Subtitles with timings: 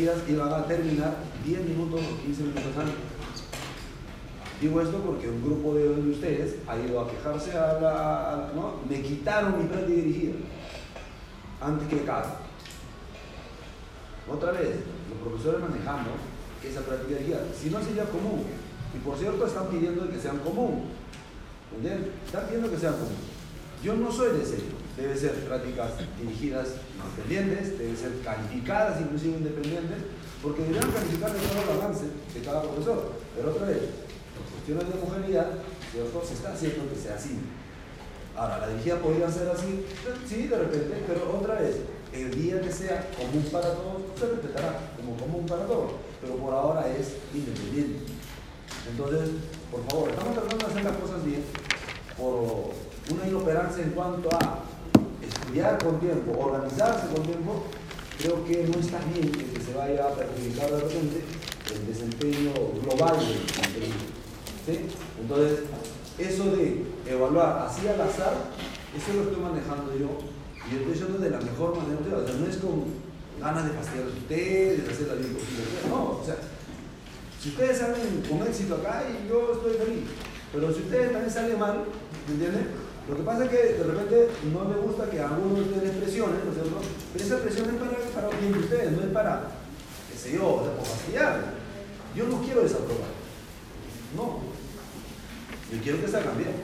[0.00, 2.94] dirigidas iban a terminar 10 minutos o 15 minutos antes.
[4.60, 8.80] Digo esto porque un grupo de de ustedes ha ido a quejarse a la, ¿no?
[8.88, 10.34] Me quitaron mi práctica dirigida
[11.60, 12.40] antes que cada.
[14.30, 14.76] Otra vez,
[15.08, 16.10] los profesores manejando
[16.62, 17.40] esa práctica dirigida.
[17.58, 18.44] Si no sería común.
[18.94, 20.88] Y por cierto, están pidiendo que sean común.
[21.74, 22.12] ¿Entienden?
[22.26, 23.16] Están pidiendo que sean común.
[23.82, 24.58] Yo no soy de ese.
[24.96, 26.68] Debe ser prácticas dirigidas
[27.04, 29.98] independientes, deben ser calificadas inclusive independientes,
[30.42, 33.12] porque deberían calificar de todo el avance de cada profesor.
[33.36, 33.82] Pero otra vez,
[34.36, 35.50] por cuestiones de homogeneidad,
[35.92, 36.22] ¿cierto?
[36.24, 37.38] Se está haciendo que sea así.
[38.36, 39.84] Ahora, la dirigida podría ser así,
[40.26, 41.76] sí, de repente, pero otra vez,
[42.12, 46.54] el día que sea común para todos, se respetará como común para todos, pero por
[46.54, 48.12] ahora es independiente.
[48.88, 49.30] Entonces,
[49.70, 51.44] por favor, estamos tratando de hacer las cosas bien
[52.16, 52.72] por
[53.12, 54.64] una inoperancia en cuanto a
[55.82, 57.64] con tiempo, organizarse con tiempo,
[58.18, 61.24] creo que no está bien que se vaya a perjudicar de repente
[61.74, 62.52] el desempeño
[62.82, 63.90] global del.
[64.66, 64.86] ¿sí?
[65.20, 65.60] Entonces,
[66.18, 68.34] eso de evaluar así al azar,
[68.96, 70.08] eso lo estoy manejando yo
[70.70, 72.18] y estoy haciendo de la mejor manera.
[72.18, 72.84] O sea, no es con
[73.40, 75.28] ganas de fastidiar a ustedes, de hacer la vida.
[75.88, 76.36] No, o sea,
[77.42, 80.04] si ustedes salen con éxito acá, y yo estoy feliz.
[80.52, 81.84] Pero si ustedes también salen mal,
[82.28, 82.89] ¿me entienden?
[83.10, 86.44] Lo que pasa es que de repente no me gusta que algunos de ustedes presionen,
[86.44, 86.80] ¿no es cierto?
[87.12, 89.42] Pero esa presión es para, para bien de ustedes, no es para,
[90.10, 91.54] qué sé yo, o sea, fastidiar.
[92.14, 93.10] Yo no quiero desaprobar.
[94.14, 94.38] No.
[95.72, 96.54] Yo quiero que se hagan bien.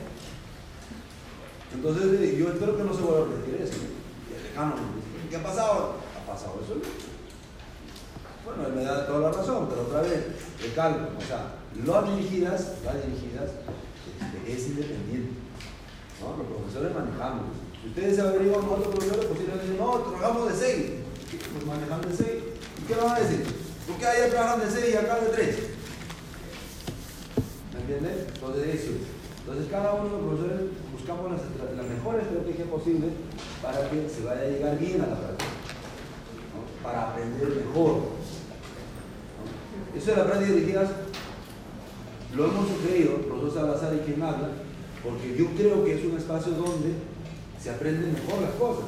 [1.73, 3.75] Entonces, eh, yo espero que no se vuelva a repetir eso.
[4.31, 5.95] Y el decano me dice, ¿qué ha pasado?
[6.15, 6.79] ¿Ha pasado eso?
[8.45, 10.27] Bueno, él me da toda la razón, pero otra vez,
[10.61, 11.55] recalco, o sea,
[11.85, 13.51] las dirigidas, las dirigidas,
[14.15, 15.26] este, es independiente.
[16.21, 16.37] ¿No?
[16.37, 17.45] Los profesores manejamos.
[17.81, 20.85] Si ustedes se averiguan con otros profesores, pues dicen, no, trabajamos de seis.
[21.53, 22.43] Pues manejan de seis.
[22.81, 23.43] ¿Y qué van a decir?
[23.87, 25.55] ¿Por qué allá trabajan de seis y acá de tres?
[27.73, 28.27] ¿Me entiendes?
[28.33, 29.05] Entonces, eso es.
[29.39, 30.61] Entonces, cada uno de los profesores
[30.91, 33.07] buscamos la mejor estrategia posible
[33.61, 35.51] para que se vaya a llegar bien a la práctica.
[36.83, 38.17] Para aprender mejor.
[39.95, 40.89] Eso de las prácticas dirigidas
[42.35, 44.49] lo hemos sugerido, profesor Salazar y quien habla,
[45.03, 46.93] porque yo creo que es un espacio donde
[47.61, 48.85] se aprenden mejor las cosas.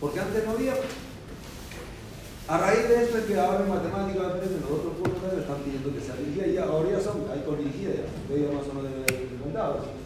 [0.00, 0.74] Porque antes no había.
[2.48, 5.94] A raíz de esto es que ahora en matemáticas, en los otros cursos están pidiendo
[5.94, 8.34] que sea dirigida y ahora ya son, hay con dirigida ya.
[8.34, 10.02] Ya más o menos eso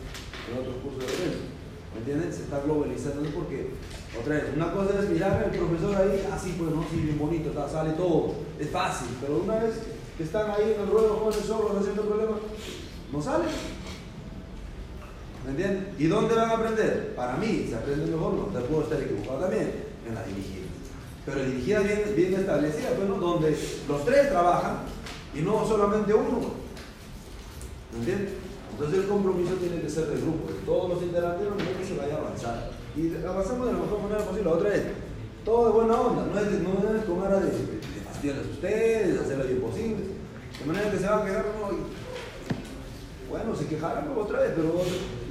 [0.47, 1.57] en otros cursos de repente.
[1.95, 2.33] ¿Me entienden?
[2.33, 3.71] Se está globalizando porque,
[4.21, 7.49] otra vez, una cosa es mirar al profesor ahí, así pues no, sí, bien bonito,
[7.49, 9.81] está, sale todo, es fácil, pero una vez
[10.17, 12.39] que están ahí en el ruedo jóvenes solos haciendo problemas,
[13.13, 13.45] no sale.
[15.47, 16.05] ¿Me?
[16.05, 17.15] ¿Y dónde van a aprender?
[17.15, 19.73] Para mí, se aprende mejor, no te puedo estar equivocado también,
[20.09, 20.67] en la dirigida.
[21.25, 23.57] Pero dirigida bien, bien establecida, bueno, donde
[23.89, 24.79] los tres trabajan
[25.35, 26.41] y no solamente uno.
[27.93, 28.33] ¿Me entiendes?
[28.73, 31.97] Entonces el compromiso tiene que ser del grupo, de todos los integrantes, no que se
[31.97, 32.71] vaya a avanzar.
[32.97, 34.51] y avanzamos de la mejor manera posible.
[34.51, 34.83] Otra vez,
[35.45, 39.21] todo de buena onda, no es, no es con cara de, de, fastidiarles ustedes, de
[39.21, 40.05] hacer lo imposible.
[40.61, 42.07] De manera que se van a quedar, no, y-
[43.31, 44.75] bueno, se quejarán otra vez, pero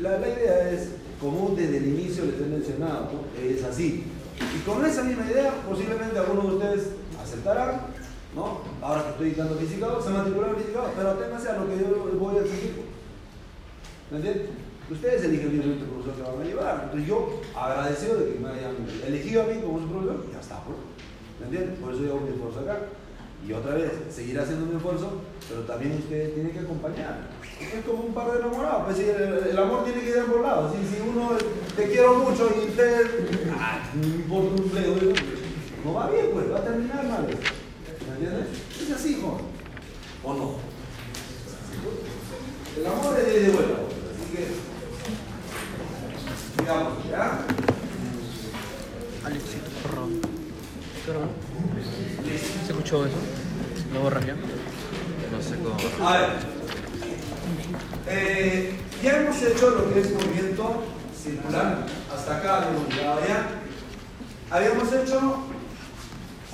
[0.09, 3.41] la, idea es, como desde el inicio les he mencionado, ¿no?
[3.41, 4.03] es así.
[4.39, 6.87] Y con esa misma idea, posiblemente algunos de ustedes
[7.21, 7.81] aceptarán,
[8.35, 8.61] ¿no?
[8.81, 12.37] Ahora que estoy dando física, se matricularon física, pero aténganse a lo que yo voy
[12.37, 12.83] a exigir.
[14.11, 14.65] ¿Me entienden?
[14.91, 16.81] Ustedes eligen libremente el profesor que van a llevar.
[16.83, 18.75] Entonces yo, agradecido de que me hayan
[19.07, 20.77] elegido a mí como su profesor, ya está, pues.
[21.39, 21.81] ¿Me entienden?
[21.81, 22.77] Por eso yo hago mi esfuerzo acá.
[23.47, 27.29] Y otra vez, seguiré haciendo mi esfuerzo, pero también ustedes tienen que acompañar.
[27.59, 28.85] Es como un par de enamorados.
[28.85, 30.73] Pues, el, amor tiene que ir de ambos lados.
[30.73, 31.31] Si, uno
[31.75, 33.07] te quiero mucho y ustedes,
[33.57, 35.13] ah, importa un bledo, ¿no?
[35.85, 37.27] no va bien, pues, va a terminar mal.
[37.27, 38.47] ¿Me entiendes?
[38.81, 39.45] Es así, joven.
[40.23, 40.55] ¿O no?
[42.77, 43.73] El amor es de ida y vuelta,
[44.11, 44.75] así que
[46.57, 47.45] digamos, ¿ya?
[49.23, 50.21] Alexito, perdón.
[51.05, 51.29] Perdón.
[52.65, 53.15] ¿Se escuchó eso?
[53.93, 54.33] ¿Lo borras ya?
[54.33, 56.09] No sé cómo.
[56.09, 56.29] A ver,
[58.07, 60.83] eh, ya hemos hecho lo que es movimiento
[61.15, 63.47] circular, hasta acá habíamos llegado ya.
[64.51, 65.37] Habíamos hecho,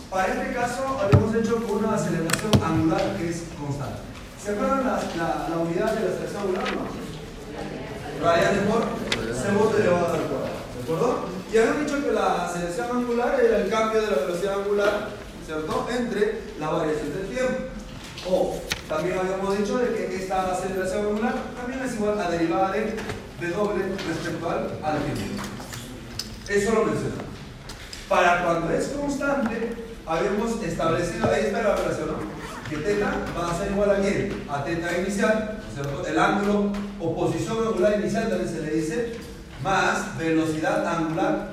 [0.10, 4.00] para este caso, habíamos hecho con una aceleración angular que es constante.
[4.44, 6.66] ¿Se acuerdan la, la, la unidad de la aceleración angular?
[6.76, 8.26] No.
[8.26, 9.12] Radianes por
[9.42, 10.62] segundo elevado al cuadrado.
[10.76, 11.26] ¿De acuerdo?
[11.52, 15.10] Y habíamos dicho que la aceleración angular era el cambio de la velocidad angular,
[15.46, 15.88] ¿cierto?
[15.92, 17.54] Entre la variación del tiempo.
[18.30, 18.56] O
[18.88, 23.96] también habíamos dicho de que esta aceleración angular también es igual a derivada de W
[24.08, 25.44] respecto al, al tiempo.
[26.48, 27.26] Eso lo mencionamos.
[28.08, 29.76] Para cuando es constante,
[30.06, 32.70] habíamos establecido, ahí está la operación, ¿no?
[32.70, 34.44] Que teta va a ser igual a quién?
[34.50, 36.06] A teta inicial, ¿cierto?
[36.06, 39.14] El ángulo o posición angular inicial también se le dice,
[39.64, 41.50] más velocidad angular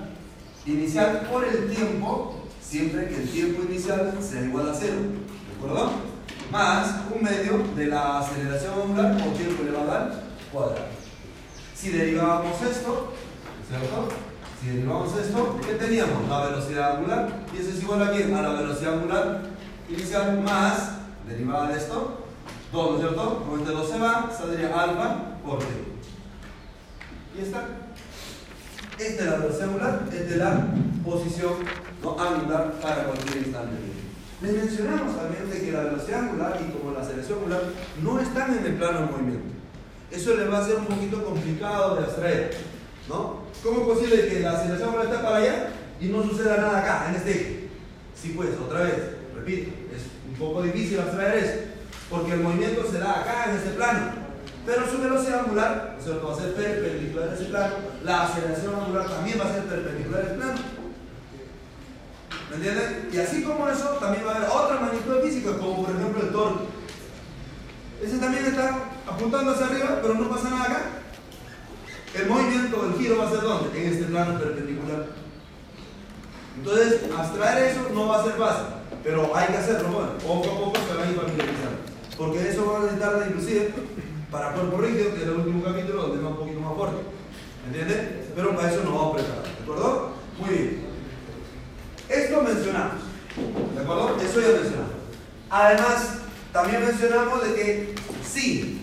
[0.88, 5.90] inicial por el tiempo, siempre que el tiempo inicial sea igual a cero, ¿de acuerdo?
[6.50, 10.86] Más un medio de la aceleración angular por tiempo elevado al cuadrado.
[11.74, 13.12] Si derivábamos esto,
[13.68, 14.08] ¿cierto?
[14.60, 16.26] Si derivamos esto, ¿qué teníamos?
[16.26, 17.28] La velocidad angular.
[17.54, 18.06] ¿Y eso es igual a?
[18.06, 19.42] A la velocidad angular
[19.90, 20.92] inicial más
[21.28, 22.24] derivada de esto.
[22.72, 23.44] 2, ¿no es cierto?
[23.44, 25.66] Como este 2 se va, saldría alfa por t.
[27.38, 27.87] Y está.
[28.98, 30.66] Esta es la velocidad angular, esta es la
[31.04, 31.52] posición
[32.02, 32.18] ¿no?
[32.18, 33.76] angular para cualquier instante.
[34.42, 37.62] Les mencionamos también de que la velocidad angular y como la aceleración angular
[38.02, 39.54] no están en el plano del movimiento.
[40.10, 42.50] Eso le va a ser un poquito complicado de abstraer.
[43.08, 43.42] ¿no?
[43.62, 45.68] ¿Cómo es posible que la aceleración angular está para allá
[46.00, 47.68] y no suceda nada acá, en este eje?
[48.20, 48.94] Sí, pues, otra vez,
[49.34, 51.54] repito, es un poco difícil abstraer eso,
[52.10, 54.26] porque el movimiento se da acá, en este plano.
[54.66, 57.74] Pero su velocidad angular, va a ser perpendicular a ese plano,
[58.04, 60.58] la aceleración angular también va a ser perpendicular a ese plano.
[62.50, 63.10] ¿Me entienden?
[63.12, 66.32] Y así como eso, también va a haber otra magnitud física, como por ejemplo el
[66.32, 66.64] torque.
[68.02, 70.82] Ese también está apuntando hacia arriba, pero no pasa nada acá.
[72.14, 73.80] El movimiento, el giro va a ser ¿dónde?
[73.80, 75.06] En este plano perpendicular.
[76.56, 78.64] Entonces, abstraer eso no va a ser fácil,
[79.04, 81.78] pero hay que hacerlo, bueno, poco a poco se van a ir familiarizando.
[82.16, 83.74] Porque eso va a necesitar, inclusive,
[84.30, 86.96] para cuerpo rígido, que es el último capítulo, donde va un poquito más fuerte.
[87.62, 88.26] ¿Me entiendes?
[88.34, 90.10] Pero para eso nos vamos a preparar, ¿de acuerdo?
[90.38, 90.86] Muy bien.
[92.08, 93.02] Esto mencionamos,
[93.74, 94.16] ¿de acuerdo?
[94.20, 94.92] Eso ya mencionamos.
[95.50, 96.18] Además,
[96.52, 97.94] también mencionamos de que
[98.24, 98.80] sí,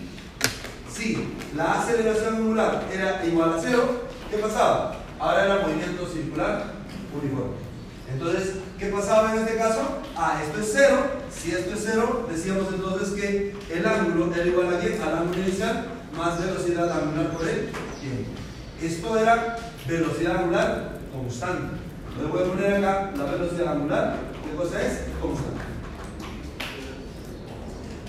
[0.92, 4.98] sí, la aceleración angular era igual a cero, ¿qué pasaba?
[5.20, 6.74] Ahora era movimiento circular
[7.14, 7.65] uniforme.
[8.16, 10.00] Entonces, ¿qué pasaba en este caso?
[10.16, 10.98] Ah, esto es cero.
[11.30, 15.02] Si esto es cero, decíamos entonces que el ángulo era igual a quién?
[15.02, 17.70] Al ángulo inicial más velocidad angular por el
[18.00, 18.32] tiempo.
[18.82, 21.76] Esto era velocidad angular constante.
[22.18, 24.16] Le voy a poner acá la velocidad angular.
[24.46, 25.00] ¿Qué cosa es?
[25.22, 25.62] Constante.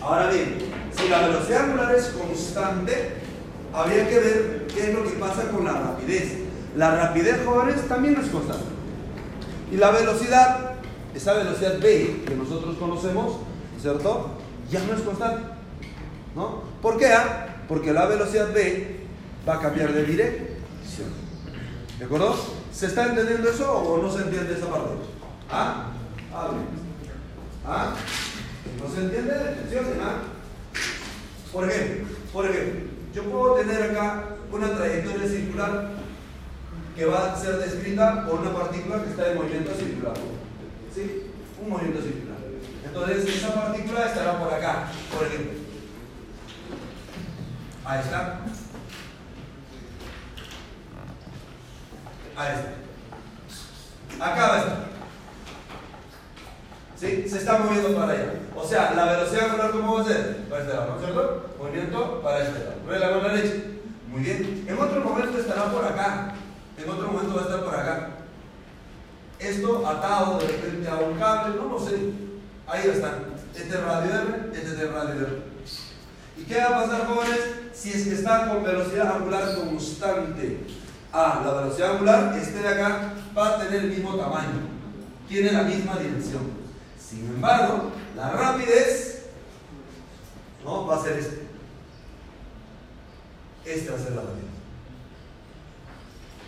[0.00, 0.58] Ahora bien,
[0.96, 3.12] si la velocidad angular es constante,
[3.74, 6.38] habría que ver qué es lo que pasa con la rapidez.
[6.76, 8.75] La rapidez, jóvenes, también es constante.
[9.70, 10.74] Y la velocidad,
[11.14, 13.38] esa velocidad v que nosotros conocemos,
[13.80, 14.30] ¿cierto?
[14.70, 15.42] Ya no es constante.
[16.34, 16.62] ¿No?
[16.82, 17.06] ¿Por qué?
[17.12, 17.64] ah?
[17.68, 19.06] Porque la velocidad v
[19.48, 21.08] va a cambiar de dirección.
[21.98, 22.36] ¿De acuerdo?
[22.72, 24.90] ¿Se está entendiendo eso o no se entiende esa parte?
[25.50, 25.86] ¿Ah?
[26.32, 26.50] Ah.
[27.66, 27.94] ¿Ah?
[28.82, 29.32] ¿No se entiende?
[30.02, 30.18] ¿ah?
[31.52, 35.90] Por ejemplo, por ejemplo, yo puedo tener acá una trayectoria circular
[36.96, 40.14] que va a ser descrita por una partícula que está en movimiento circular.
[40.94, 41.30] ¿Sí?
[41.62, 42.38] Un movimiento circular.
[42.84, 45.52] Entonces, esa partícula estará por acá, por ejemplo.
[47.84, 48.40] Ahí está.
[52.34, 54.24] Ahí está.
[54.24, 54.86] Acá va a estar.
[56.96, 57.28] ¿Sí?
[57.28, 58.32] Se está moviendo para allá.
[58.56, 60.36] O sea, la velocidad angular, ¿cómo va a ser?
[60.48, 61.54] Para este lado, ¿no es cierto?
[61.58, 62.76] Movimiento para este lado.
[62.86, 63.54] Mueve la mano derecha.
[64.08, 64.64] Muy bien.
[64.66, 66.32] En otro momento estará por acá.
[66.78, 68.08] En otro momento va a estar por acá.
[69.38, 71.96] Esto atado de repente a un cable, no lo sé.
[72.66, 73.36] Ahí están.
[73.54, 75.42] Este es radio R, este es el radio R.
[76.36, 77.40] ¿Y qué va a pasar, jóvenes?
[77.72, 80.66] Si es que está con velocidad angular constante.
[81.12, 84.68] Ah, la velocidad angular, este de acá, va a tener el mismo tamaño.
[85.28, 86.42] Tiene la misma dirección.
[86.98, 89.26] Sin embargo, la rapidez
[90.64, 90.86] ¿no?
[90.86, 91.46] va a ser este.
[93.64, 94.55] Este va a ser la rapidez.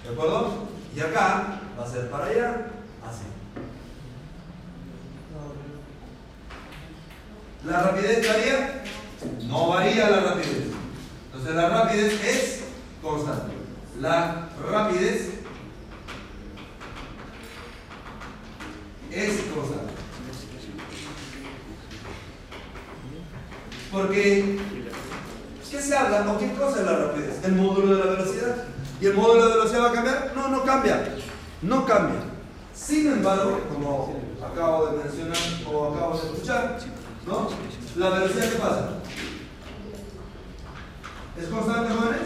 [0.09, 0.69] ¿De acuerdo?
[0.97, 2.67] Y acá va a ser para allá,
[3.07, 3.25] así.
[7.67, 8.83] ¿La rapidez varía?
[9.47, 10.69] No varía la rapidez.
[11.27, 12.65] Entonces la rapidez es
[13.03, 13.53] constante.
[14.01, 15.29] La rapidez
[19.11, 19.93] es constante.
[23.93, 24.59] Porque,
[25.71, 27.45] ¿qué se habla o qué cosa es la rapidez?
[27.45, 28.69] El módulo de la velocidad.
[29.01, 30.33] ¿Y el módulo de velocidad va a cambiar?
[30.35, 31.15] No, no cambia.
[31.63, 32.21] No cambia.
[32.75, 35.39] Sin embargo, como acabo de mencionar
[35.73, 36.79] o acabo de escuchar,
[37.27, 37.49] ¿no?
[37.97, 38.89] La velocidad, ¿qué pasa?
[41.41, 42.23] ¿Es constante, jóvenes?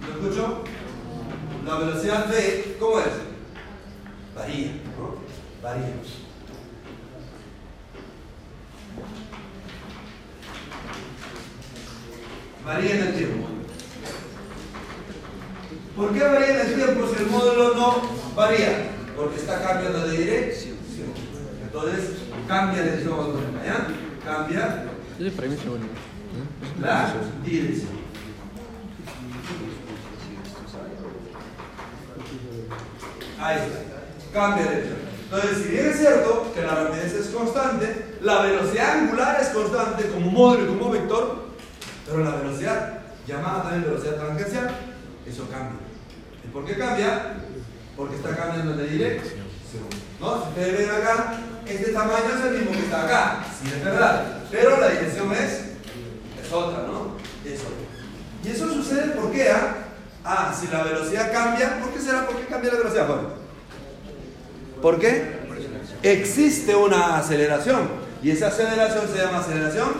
[0.00, 0.64] ¿Lo escucho?
[1.64, 3.06] La velocidad V, ¿cómo es?
[4.34, 5.14] Varía, ¿no?
[5.62, 5.94] Varía.
[12.64, 13.48] Varía en el tiempo.
[15.96, 18.02] ¿Por qué varía en el tiempo si el módulo no
[18.36, 18.90] varía?
[19.16, 20.76] Porque está cambiando de dirección.
[21.62, 22.10] Entonces,
[22.46, 23.16] cambia de dirección.
[23.64, 23.88] ¿ya?
[24.24, 24.86] Cambia
[26.78, 26.98] la
[27.44, 28.02] dirección.
[33.40, 34.32] Ahí está.
[34.32, 34.98] Cambia de dirección.
[35.24, 40.08] Entonces, si bien es cierto que la rapidez es constante, la velocidad angular es constante
[40.10, 41.41] como módulo y como vector,
[42.06, 44.70] pero la velocidad, llamada también velocidad tangencial,
[45.26, 45.78] eso cambia.
[46.44, 47.34] ¿Y por qué cambia?
[47.96, 49.42] Porque está cambiando de dirección.
[50.20, 50.42] ¿No?
[50.42, 51.34] Si ustedes ven acá,
[51.66, 55.52] este tamaño es el mismo que está acá, sí es verdad, pero la dirección es,
[56.44, 57.16] es otra, ¿no?
[57.44, 57.82] Es otra.
[58.44, 59.48] Y eso sucede ¿por qué?
[59.50, 59.74] Ah,
[60.24, 62.26] ah si la velocidad cambia, ¿por qué será?
[62.26, 63.08] ¿Por qué cambia la velocidad?
[64.80, 65.42] ¿Por qué?
[66.02, 67.88] Existe una aceleración
[68.22, 69.90] y esa aceleración se llama aceleración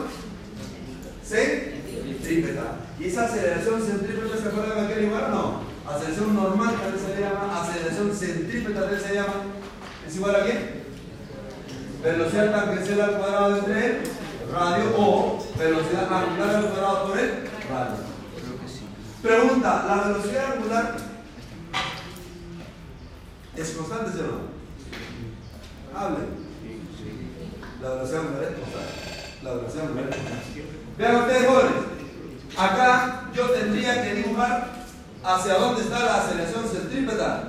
[2.22, 2.76] centrípeta.
[2.98, 5.30] ¿Y esa aceleración centrípeta se acuerdan de aquel igual?
[5.30, 5.62] No.
[5.88, 9.34] Aceleración normal también se llama, aceleración centrípeta también se llama.
[10.06, 10.82] ¿Es igual a qué?
[12.02, 14.02] Velocidad tangencial al cuadrado entre el
[14.52, 17.30] radio o velocidad angular al cuadrado por el
[17.68, 18.12] radio.
[19.22, 20.96] Pregunta, ¿la velocidad angular
[23.56, 25.98] es constante, sí o no?
[25.98, 26.18] Hable.
[27.80, 28.92] La velocidad angular es constante.
[29.42, 30.62] La velocidad angular es constante.
[30.98, 31.91] Vean ustedes, jóvenes.
[32.56, 34.68] Acá yo tendría que dibujar
[35.24, 37.44] hacia dónde está la aceleración centrípeta.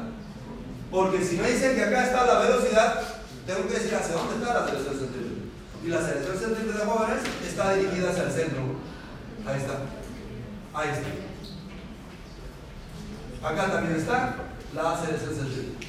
[0.90, 3.02] Porque si me dicen que acá está la velocidad,
[3.46, 5.42] tengo que decir hacia dónde está la aceleración centrípeta.
[5.84, 8.62] Y la aceleración centrípeta, jóvenes, está dirigida hacia el centro.
[9.46, 9.74] Ahí está.
[10.74, 11.10] Ahí está.
[13.48, 14.36] Acá también está
[14.74, 15.88] la aceleración centrípeta.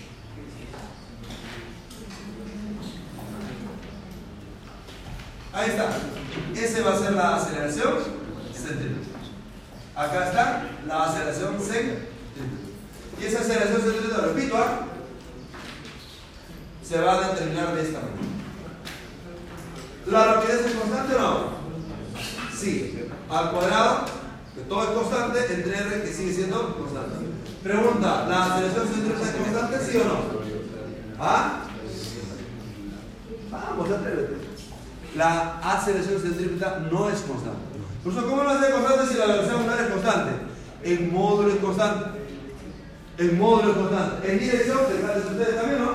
[5.53, 5.89] Ahí está.
[6.57, 8.24] Ese va a ser la aceleración
[8.65, 9.19] centrípeta.
[9.95, 12.15] Acá está la aceleración centrípeta.
[13.21, 14.87] Y esa aceleración centrípeta, repito, ¿ah?
[16.83, 18.19] se va a determinar de esta manera.
[20.07, 21.39] ¿La rapidez es constante o no?
[22.55, 23.09] Sí.
[23.31, 24.05] Al cuadrado,
[24.55, 27.17] que todo es constante, entre R que sigue siendo constante.
[27.63, 30.45] Pregunta, ¿la aceleración centrípeta es constante, sí o no?
[31.19, 31.61] ¿Ah?
[33.51, 34.37] Vamos, atrévete.
[35.17, 37.64] La aceleración centrípeta no es constante.
[38.05, 40.33] Por eso, ¿cómo no ser constante si la velocidad angular es constante?
[40.83, 42.05] El módulo es constante.
[43.17, 44.31] El módulo es constante.
[44.31, 45.95] En dirección, de ustedes también, ¿no?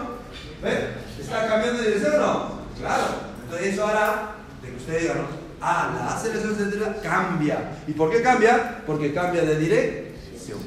[0.63, 0.78] ¿Ven?
[1.20, 2.51] ¿Está cambiando de dirección o no?
[2.80, 3.04] Claro.
[3.44, 4.32] Entonces eso hará
[4.63, 5.22] de que usted diga, ¿no?
[5.62, 7.78] Ah, la aceleración centrípeta cambia.
[7.88, 8.82] ¿Y por qué cambia?
[8.88, 10.58] Porque cambia de dirección.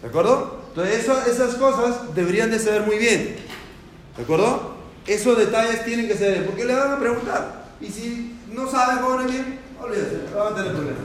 [0.00, 0.62] ¿De acuerdo?
[0.68, 3.36] Entonces esas cosas deberían de saber muy bien.
[4.16, 4.76] ¿De acuerdo?
[5.08, 7.64] Esos detalles tienen que ser, porque le van a preguntar.
[7.80, 11.04] Y si no saben cómo bien, olvídate, van a tener problemas.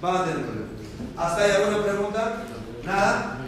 [0.00, 0.70] Van a tener problemas.
[1.16, 2.42] ¿Hasta ahí alguna pregunta?
[2.84, 3.38] ¿Nada?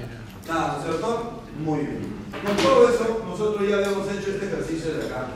[0.47, 1.43] Nada, ¿no es cierto?
[1.59, 2.19] Muy bien.
[2.45, 5.27] Con todo eso, nosotros ya habíamos hecho este ejercicio de acá.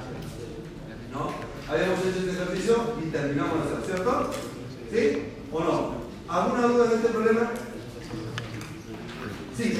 [1.12, 1.30] ¿No?
[1.68, 4.30] Habíamos hecho este ejercicio y terminamos de hacer, ¿cierto?
[4.90, 5.22] ¿Sí?
[5.52, 5.92] ¿O no?
[6.28, 7.50] ¿Alguna duda de este problema?
[9.56, 9.78] Sí.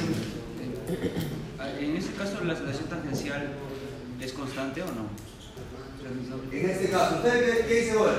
[1.59, 3.53] Ah, En ese caso, ¿la aceleración tangencial
[4.21, 5.09] es constante o no?
[6.53, 8.15] En este caso, ¿usted qué, qué dice ahora?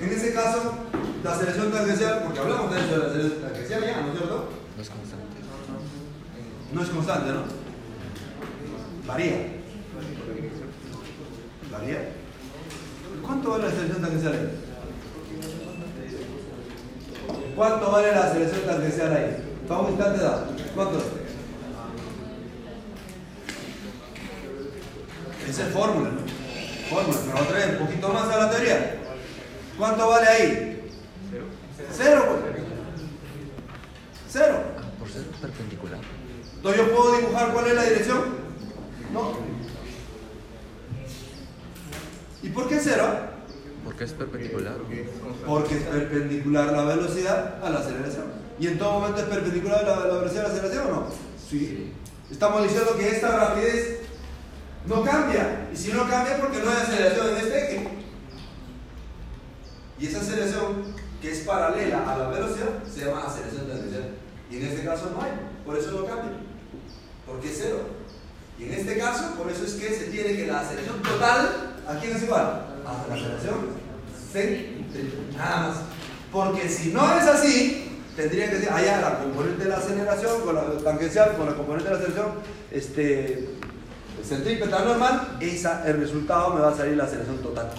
[0.00, 0.72] En ese caso,
[1.22, 4.48] la aceleración tangencial, porque hablamos de eso de la aceleración tangencial ya, ¿no es cierto?
[4.76, 5.24] No es constante.
[6.72, 7.42] No es constante, ¿no?
[9.06, 9.36] Varía.
[11.70, 12.12] ¿Varía?
[13.22, 14.50] ¿Cuánto vale la aceleración tangencial ahí?
[17.54, 19.36] ¿Cuánto vale la aceleración tangencial ahí?
[19.68, 20.46] Para un instante dado.
[20.74, 21.04] ¿Cuánto es?
[25.50, 26.20] Esa es fórmula, ¿no?
[26.88, 28.99] Fórmula, pero otra vez, un poquito más a la teoría.
[29.80, 30.90] ¿Cuánto vale ahí?
[31.30, 31.44] Cero.
[31.90, 32.64] Cero, pues.
[34.28, 34.58] Cero.
[34.98, 36.00] Por ser perpendicular.
[36.56, 38.20] Entonces yo puedo dibujar cuál es la dirección.
[39.10, 39.32] No.
[42.42, 43.06] ¿Y por qué cero?
[43.82, 44.76] Porque es perpendicular.
[45.46, 48.26] Porque es perpendicular la velocidad a la aceleración.
[48.58, 51.06] ¿Y en todo momento es perpendicular la, la velocidad a la aceleración o no?
[51.48, 51.94] Sí.
[52.30, 54.00] Estamos diciendo que esta rapidez
[54.84, 55.70] no cambia.
[55.72, 57.99] Y si no cambia porque no hay aceleración en este eje.
[60.00, 64.14] Y esa aceleración que es paralela a la velocidad se llama aceleración tangencial.
[64.50, 65.32] Y en este caso no hay.
[65.64, 66.38] Por eso no cambia.
[67.26, 67.80] Porque es cero.
[68.58, 71.98] Y en este caso, por eso es que se tiene que la aceleración total, ¿a
[72.00, 72.66] quién es igual?
[72.86, 73.80] A la aceleración.
[75.36, 75.76] Nada más.
[76.32, 80.54] Porque si no es así, tendría que ser allá la componente de la aceleración con
[80.54, 82.34] la tangencial, con la componente de la aceleración
[82.70, 83.48] este,
[84.24, 87.70] centrípeta normal, esa, el resultado me va a salir la aceleración total.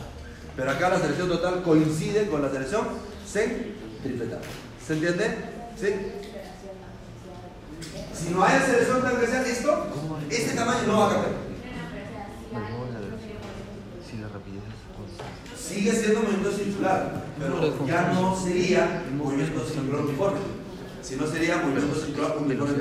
[0.56, 2.88] Pero acá la aceleración total coincide con la aceleración
[3.26, 4.40] centrípeta.
[4.86, 5.38] ¿Se entiende?
[5.80, 5.88] ¿Sí?
[8.14, 9.88] Si no hay aceleración tangencial, esto,
[10.30, 11.34] este tamaño no va a cambiar.
[12.52, 13.12] La la.
[15.58, 20.40] Sigue siendo movimiento circular, pero ya no sería movimiento circular uniforme,
[21.02, 22.76] sino sería movimiento circular uniforme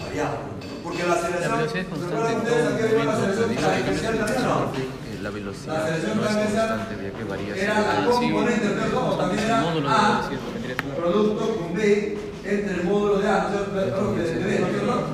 [0.00, 0.38] variado.
[0.82, 5.05] Porque la La aceleración, ¿recuerdan ustedes a qué iba la aceleración también o no?
[5.26, 9.06] La velocidad no es constante, ya que varía Era la según el componente, ¿cierto?
[9.08, 13.38] O también era módulo de A que- producto con B entre el módulo de A,
[13.42, 13.72] ¿no es cierto?
[13.74, 15.04] Perdón, de de B, ¿no es cierto?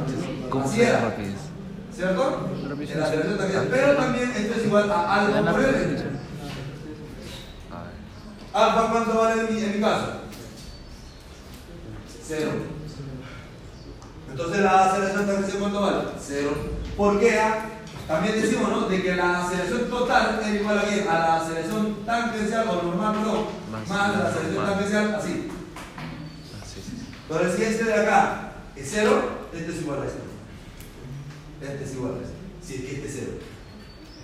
[0.50, 0.92] ¿Cómo Así se era.
[0.92, 1.34] la rapidez?
[1.96, 2.50] ¿Cierto?
[2.62, 3.68] En la aceleración tangencial.
[3.70, 6.02] Pero también esto es igual a algo por L.
[8.52, 10.06] Alfa, ¿cuánto vale en mi, en mi caso?
[12.28, 12.50] Cero.
[14.30, 15.98] Entonces la aceleración tangencial, ¿cuánto vale?
[16.20, 16.50] Cero.
[16.98, 17.38] ¿Por qué?
[17.40, 17.64] ah?
[18.08, 18.88] También decimos, ¿no?
[18.88, 21.00] De que la aceleración total es igual a, qué?
[21.08, 25.28] a la aceleración tangencial o normal, perdón, Más- más la aceleración tangencial, así.
[26.66, 27.06] sí, sí, sí.
[27.28, 30.18] Entonces, si este de acá es cero, este es igual a este.
[31.72, 32.34] Este es igual a este.
[32.66, 33.32] Si es que este es cero.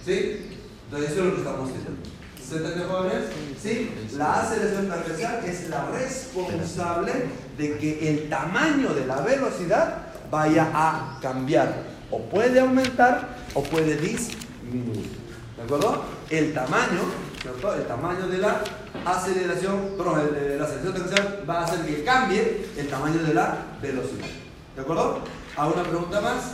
[0.05, 0.59] ¿Sí?
[0.85, 2.01] Entonces, eso es lo que estamos diciendo.
[2.49, 3.25] ¿Se entiende, jóvenes?
[3.63, 3.91] Sí.
[4.17, 7.13] La aceleración tangencial es la responsable
[7.59, 11.83] de que el tamaño de la velocidad vaya a cambiar.
[12.11, 15.11] O puede aumentar o puede disminuir.
[15.57, 16.05] ¿De acuerdo?
[16.31, 17.01] El tamaño,
[17.43, 17.75] ¿cierto?
[17.75, 18.63] El tamaño de la
[19.05, 24.27] aceleración, perdón, la aceleración tangencial va a hacer que cambie el tamaño de la velocidad.
[24.75, 25.21] ¿De acuerdo?
[25.57, 26.53] ¿Alguna pregunta más?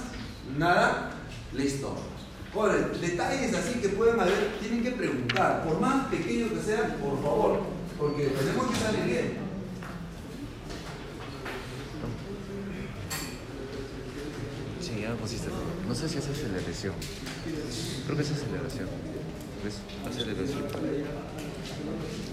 [0.56, 1.10] ¿Nada?
[1.52, 1.94] Listo.
[3.00, 7.62] Detalles así que pueden haber, tienen que preguntar, por más pequeños que sean, por favor,
[7.98, 9.38] porque tenemos que salir bien.
[14.80, 15.48] Sí, ya pusiste.
[15.86, 16.94] No sé si es aceleración.
[18.06, 18.88] Creo que es aceleración.
[19.62, 19.74] ¿Ves?
[20.08, 20.62] Aceleración.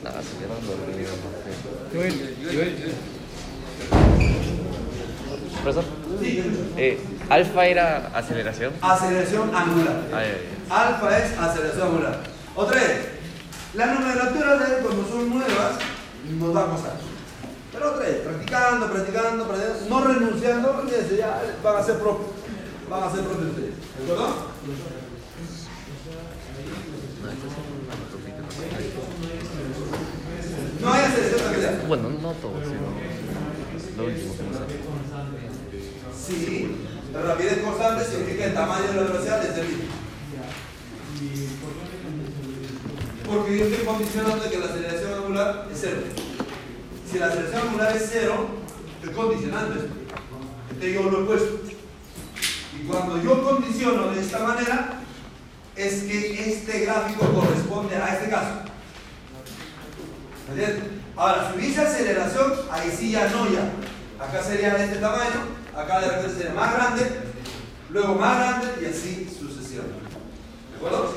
[0.04, 2.92] Nada, acelerando lo que más feo.
[5.64, 5.84] Profesor,
[6.20, 6.44] Sí,
[6.78, 8.74] eh, alfa era aceleración.
[8.82, 10.02] aceleración angular.
[10.14, 12.20] Ay, ay, Alfa es aceleración angular.
[12.56, 12.98] Otra vez,
[13.76, 15.78] las nomenclaturas de él, como son nuevas,
[16.40, 16.94] nos va a costar.
[17.72, 20.86] Pero otra vez, practicando, practicando, practicando, no renunciando,
[21.18, 22.41] ya van a ser propios.
[22.92, 23.56] Van a ser ustedes.
[23.56, 24.28] ¿De acuerdo?
[30.82, 31.88] No, No hay no.
[31.88, 32.82] Bueno, no todo, sino
[33.96, 34.76] lo último que sale.
[36.22, 36.76] Sí,
[37.14, 39.84] la rapidez constante significa que el tamaño de la velocidad es el mismo.
[43.26, 46.02] Porque yo estoy condicionando que la aceleración angular es cero.
[47.10, 48.48] Si la aceleración angular es cero,
[49.02, 49.94] estoy condicionando esto.
[50.72, 51.71] Entonces yo lo he puesto.
[52.82, 54.94] Y cuando yo condiciono de esta manera,
[55.76, 58.62] es que este gráfico corresponde a este caso.
[60.48, 60.90] ¿Me entiendes?
[61.16, 63.72] Ahora, si hubiese aceleración, ahí sí ya no ya.
[64.20, 67.04] Acá sería de este tamaño, acá de repente sería más grande,
[67.90, 70.02] luego más grande y así sucesivamente.
[70.72, 71.14] ¿De acuerdo?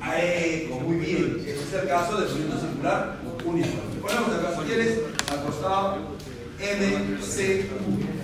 [0.00, 1.40] Ahí, muy bien.
[1.46, 4.00] Ese es el caso del movimiento circular uniforme.
[4.00, 4.98] Ponemos acá, si quieres,
[5.30, 5.98] al costado
[6.58, 8.19] MCU.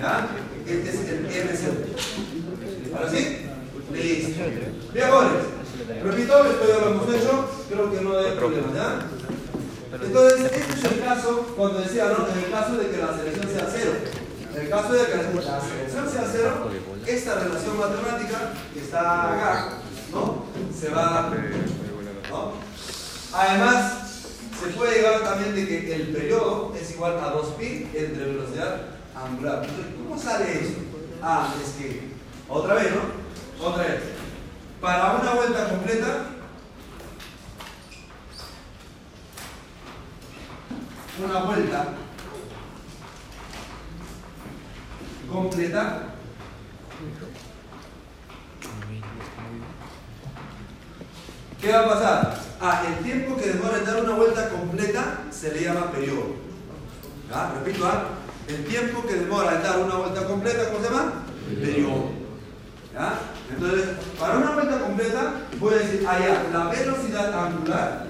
[0.00, 0.28] ¿Ya?
[0.66, 2.96] Este es el MCU.
[2.96, 3.46] ¿Ahora sí?
[3.92, 4.44] Listo.
[4.94, 5.44] Bien, jóvenes.
[6.02, 7.50] Repito, esto ya lo hemos hecho.
[7.68, 9.06] Creo que no hay problema, ¿ya?
[10.02, 12.26] Entonces, este es el caso, cuando decía, ¿no?
[12.28, 13.90] En el caso de que la selección sea cero.
[14.54, 16.70] En el caso de que la selección sea cero,
[17.06, 19.68] esta relación matemática que está acá,
[20.12, 20.46] ¿no?
[20.74, 21.30] Se va,
[22.30, 22.52] ¿no?
[23.34, 23.92] Además,
[24.58, 30.18] se puede llegar también de que el periodo es igual a 2pi entre velocidad ¿cómo
[30.18, 30.76] sale eso?
[31.22, 32.10] Ah, es que,
[32.48, 33.66] otra vez, ¿no?
[33.66, 34.00] Otra vez.
[34.80, 36.26] Para una vuelta completa,
[41.22, 41.84] una vuelta
[45.30, 46.06] completa
[51.60, 52.40] ¿Qué va a pasar?
[52.58, 56.36] Ah, el tiempo que demora en dar una vuelta completa se le llama periodo.
[57.28, 57.52] ¿Ya?
[57.52, 58.19] Repito, ¿ah?
[58.50, 61.12] El tiempo que demora en dar una vuelta completa, ¿cómo se llama?
[61.60, 62.10] Periodo.
[62.92, 63.18] ¿Ya?
[63.52, 68.06] Entonces, para una vuelta completa, voy a decir, ah, ya, la velocidad angular,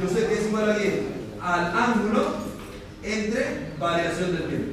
[0.00, 1.08] yo sé que es igual a qué?
[1.40, 2.34] Al ángulo
[3.02, 4.72] entre variación del tiempo.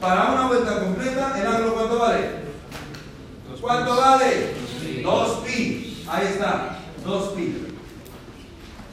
[0.00, 2.42] Para una vuelta completa, ¿el ángulo cuánto vale?
[3.60, 4.54] ¿Cuánto vale?
[5.04, 6.04] 2pi.
[6.08, 7.54] Ahí está, 2pi.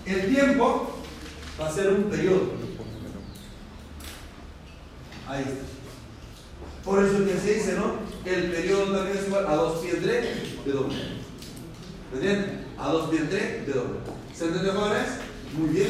[0.05, 0.95] El tiempo
[1.59, 2.58] va a ser un periodo.
[5.29, 5.63] Ahí está.
[6.83, 7.99] Por eso que se dice, ¿no?
[8.25, 10.21] El periodo también es igual a 2pi entre
[10.65, 10.95] de doble.
[12.11, 12.65] ¿Me entienden?
[12.79, 13.99] A 2pi entre de doble.
[14.33, 15.07] ¿Se entendió, jóvenes?
[15.55, 15.89] Muy bien,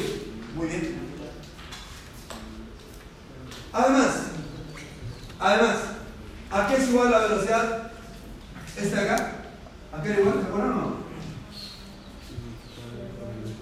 [0.55, 0.99] muy bien.
[3.71, 4.23] Además,
[5.39, 5.77] además,
[6.51, 7.91] ¿a qué es igual la velocidad?
[8.75, 9.35] ¿Este de acá?
[9.93, 10.41] ¿A qué era igual?
[10.41, 10.99] ¿Se acuerdan o no?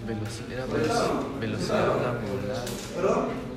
[0.08, 2.66] Velocidad, velocidad, velocidad angular.
[2.96, 3.48] ¿Perdón?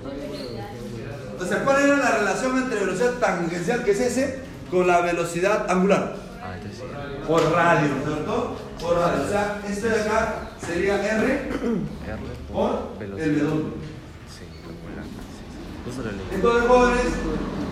[1.49, 6.15] Sea, ¿cuál era la relación entre velocidad tangencial, que es ese, con la velocidad angular?
[6.43, 6.81] Ah, entonces.
[7.27, 8.57] Por radio, ¿cierto?
[8.81, 9.25] Por radio.
[9.25, 11.51] O sea, este de acá sería R R
[12.53, 13.39] por el.
[13.39, 13.81] W.
[16.33, 17.07] Entonces, jóvenes,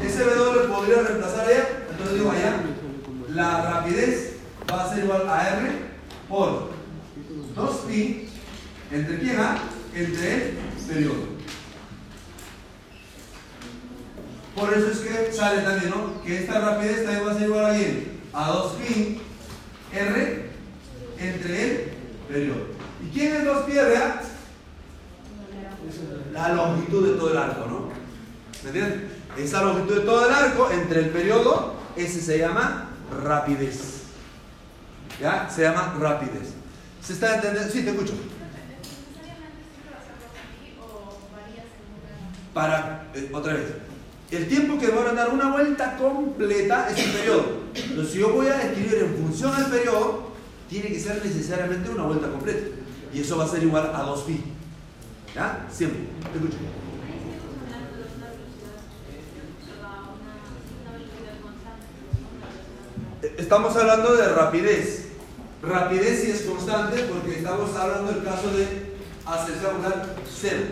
[0.03, 1.69] ese W podría reemplazar allá.
[1.91, 2.57] Entonces digo allá,
[3.29, 4.37] la rapidez
[4.71, 5.71] va a ser igual a R
[6.29, 6.71] por
[7.55, 8.25] 2pi
[8.91, 9.57] entre quién, ah?
[9.95, 10.57] Entre el
[10.89, 11.38] periodo.
[14.59, 16.21] Por eso es que sale también, ¿no?
[16.23, 18.21] Que esta rapidez también va a ser igual a quién?
[18.33, 19.19] A 2pi
[19.93, 20.51] R
[21.19, 21.93] entre el
[22.29, 22.67] periodo.
[23.07, 23.99] ¿Y quién es 2pi R?
[26.33, 27.89] La longitud de todo el arco, ¿no?
[28.63, 29.09] ¿Me entienden?
[29.37, 32.91] Esa longitud de todo el arco entre el periodo, ese se llama
[33.25, 34.03] rapidez.
[35.21, 35.49] ¿Ya?
[35.49, 36.55] Se llama rapidez.
[37.01, 37.73] ¿Se está entendiendo?
[37.73, 38.15] Sí, te escucho.
[42.53, 43.88] Para, eh, otra vez.
[44.31, 47.45] El tiempo que demora en dar una vuelta completa es el periodo.
[47.75, 50.33] Entonces, si yo voy a escribir en función al periodo,
[50.69, 52.69] tiene que ser necesariamente una vuelta completa.
[53.13, 54.41] Y eso va a ser igual a 2pi.
[55.35, 55.67] ¿Ya?
[55.71, 56.01] Siempre.
[56.31, 56.59] Te escucho.
[63.39, 65.09] Estamos hablando de rapidez.
[65.63, 68.93] Rapidez sí es constante porque estamos hablando del caso de
[69.25, 70.63] aceleración angular cero.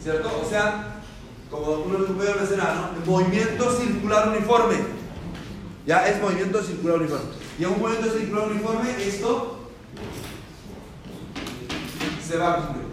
[0.00, 0.42] ¿Cierto?
[0.44, 0.93] O sea,
[1.54, 3.06] como uno puede mencionar, ¿no?
[3.06, 4.76] Movimiento circular uniforme.
[5.86, 7.26] Ya es movimiento circular uniforme.
[7.58, 9.60] Y en un movimiento circular uniforme, esto
[12.26, 12.86] se va a cumplir.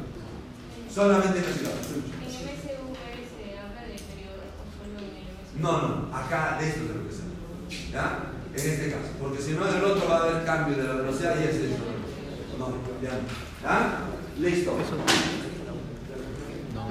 [0.93, 1.75] Solamente en ese caso.
[5.59, 7.91] No, no, acá de esto que ser.
[7.91, 8.31] ¿Ya?
[8.53, 9.09] En este caso.
[9.19, 11.55] Porque si no, en el otro va a haber cambio de la velocidad y es
[12.59, 13.19] No, ya.
[13.63, 13.99] ¿Ya?
[14.39, 14.77] Listo.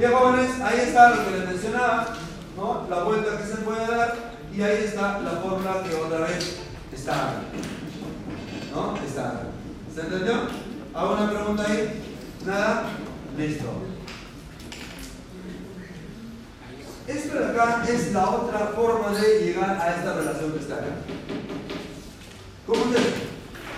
[0.01, 2.17] Bien, jóvenes, ahí está lo que les mencionaba,
[2.57, 2.87] ¿no?
[2.89, 4.15] La vuelta que se puede dar
[4.51, 6.57] y ahí está la fórmula que otra vez
[6.91, 7.35] está.
[8.75, 8.97] ¿No?
[8.97, 9.43] Está.
[9.95, 10.37] ¿Se entendió?
[10.95, 12.03] ¿Hago una pregunta ahí?
[12.47, 12.85] ¿Nada?
[13.37, 13.67] Listo.
[17.07, 20.95] Esto de acá es la otra forma de llegar a esta relación que está acá.
[22.67, 23.21] ¿Cómo esto?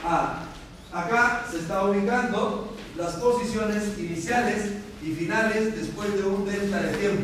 [0.05, 0.45] Ah,
[0.93, 7.23] acá se está ubicando las posiciones iniciales y finales después de un delta de tiempo.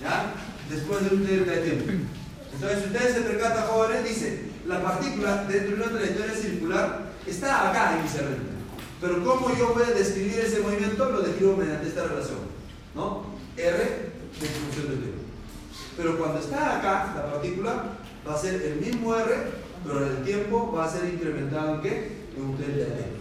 [0.00, 0.34] ¿Ya?
[0.70, 1.92] Después de un delta de tiempo.
[2.54, 7.70] Entonces, si ustedes se percatan, jóvenes, dice, la partícula dentro de una trayectoria circular está
[7.70, 8.56] acá en.
[9.00, 11.10] Pero ¿cómo yo voy a describir ese movimiento?
[11.10, 12.38] Lo describo mediante esta relación.
[12.94, 13.26] ¿No?
[13.56, 15.22] R en función del tiempo.
[15.96, 17.84] Pero cuando está acá, la partícula
[18.26, 19.34] va a ser el mismo R,
[19.84, 22.26] pero el tiempo va a ser incrementado en qué?
[22.36, 23.16] En un delta de tiempo.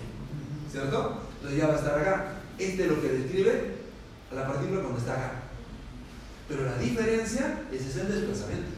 [0.72, 1.22] ¿Cierto?
[1.38, 2.35] Entonces ya va a estar acá.
[2.58, 3.76] Este es lo que describe
[4.32, 5.32] a la partícula cuando está acá.
[6.48, 8.70] Pero la diferencia es el desplazamiento.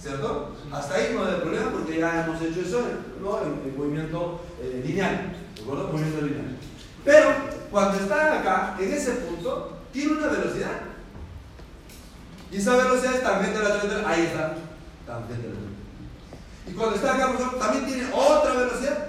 [0.00, 0.56] ¿Cierto?
[0.72, 2.82] Hasta ahí no hay problema porque ya hemos hecho eso
[3.20, 3.42] ¿no?
[3.42, 5.34] en, movimiento eh, lineal.
[5.54, 5.88] ¿De acuerdo?
[5.88, 6.56] Movimiento lineal.
[7.04, 7.28] Pero
[7.70, 10.80] cuando está acá, en ese punto, tiene una velocidad.
[12.50, 14.08] Y esa velocidad es tangente a la trayectoria.
[14.08, 14.54] Ahí está.
[15.06, 19.08] Tangente a la Y cuando está acá, también tiene otra velocidad.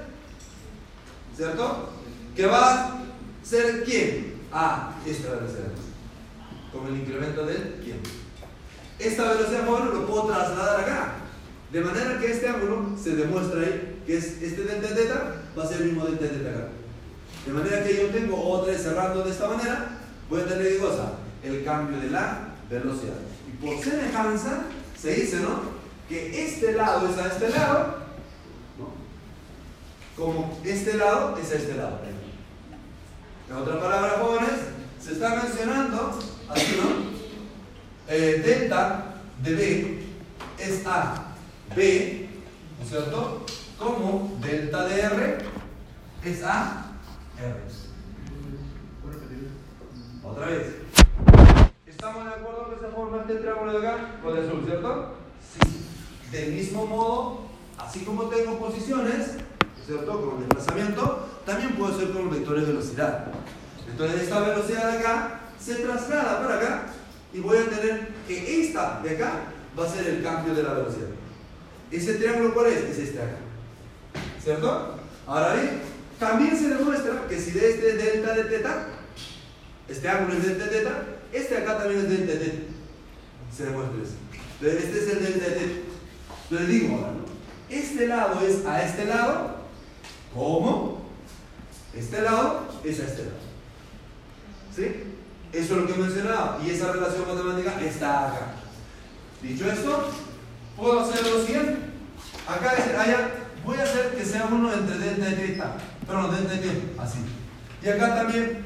[1.36, 1.90] ¿Cierto?
[2.36, 2.97] Que va
[3.48, 4.34] ser quién?
[4.52, 5.72] Ah, esta velocidad.
[6.72, 8.10] Con el incremento del tiempo.
[9.00, 11.14] Esta velocidad móvil lo puedo trasladar acá.
[11.72, 15.68] De manera que este ángulo se demuestra ahí que es este delta teta va a
[15.68, 16.68] ser el mismo delta teta acá.
[17.46, 21.64] De manera que yo tengo otra cerrando de esta manera, voy a tener cosa, el
[21.64, 23.16] cambio de la velocidad.
[23.48, 24.64] Y por semejanza
[25.00, 25.78] se dice, ¿no?
[26.10, 27.98] Que este lado es a este lado,
[28.78, 28.94] ¿no?
[30.16, 32.00] Como este lado es a este lado.
[33.50, 34.60] En otra palabra, jóvenes,
[35.00, 37.08] se está mencionando, así, ¿no?
[38.10, 40.04] Eh, delta de B
[40.60, 41.34] es a
[41.76, 42.30] B,
[42.78, 43.46] ¿no es cierto?
[43.80, 45.38] Como delta de R
[46.26, 46.92] es a
[50.24, 50.76] otra vez.
[51.86, 55.16] ¿Estamos de acuerdo que se forma este triángulo de acá con el sur, cierto?
[55.42, 55.88] Sí.
[56.32, 57.42] Del mismo modo,
[57.78, 59.38] así como tengo posiciones,
[59.88, 60.30] ¿cierto?
[60.30, 63.28] Con el desplazamiento, también puedo hacer con vectores de velocidad.
[63.90, 66.84] Entonces esta velocidad de acá se traslada para acá
[67.34, 69.32] y voy a tener que esta de acá
[69.80, 71.08] va a ser el cambio de la velocidad.
[71.90, 72.84] ¿Ese triángulo cuál es?
[72.84, 73.38] Es este acá.
[74.44, 74.98] ¿Cierto?
[75.26, 75.82] Ahora bien,
[76.20, 78.88] también se demuestra que si de este delta de teta,
[79.88, 82.64] este ángulo es delta de teta, este acá también es delta de teta.
[83.56, 84.14] Se demuestra eso.
[84.60, 85.80] Entonces, este es el delta de teta.
[86.50, 87.28] Entonces digo ahora, ¿no?
[87.70, 89.57] Este lado es a este lado,
[90.34, 91.02] ¿cómo?
[91.94, 93.38] Este lado es a este lado.
[94.76, 95.04] ¿Sí?
[95.54, 96.64] Eso es lo que he mencionado.
[96.64, 98.48] Y esa relación matemática está acá.
[99.42, 100.10] Dicho esto,
[100.76, 101.78] puedo hacer lo.
[102.48, 103.32] Acá, allá,
[103.66, 105.76] voy a hacer que sea uno entre delta de teta
[106.14, 107.20] no, delta de tiempo, así.
[107.84, 108.66] Y acá también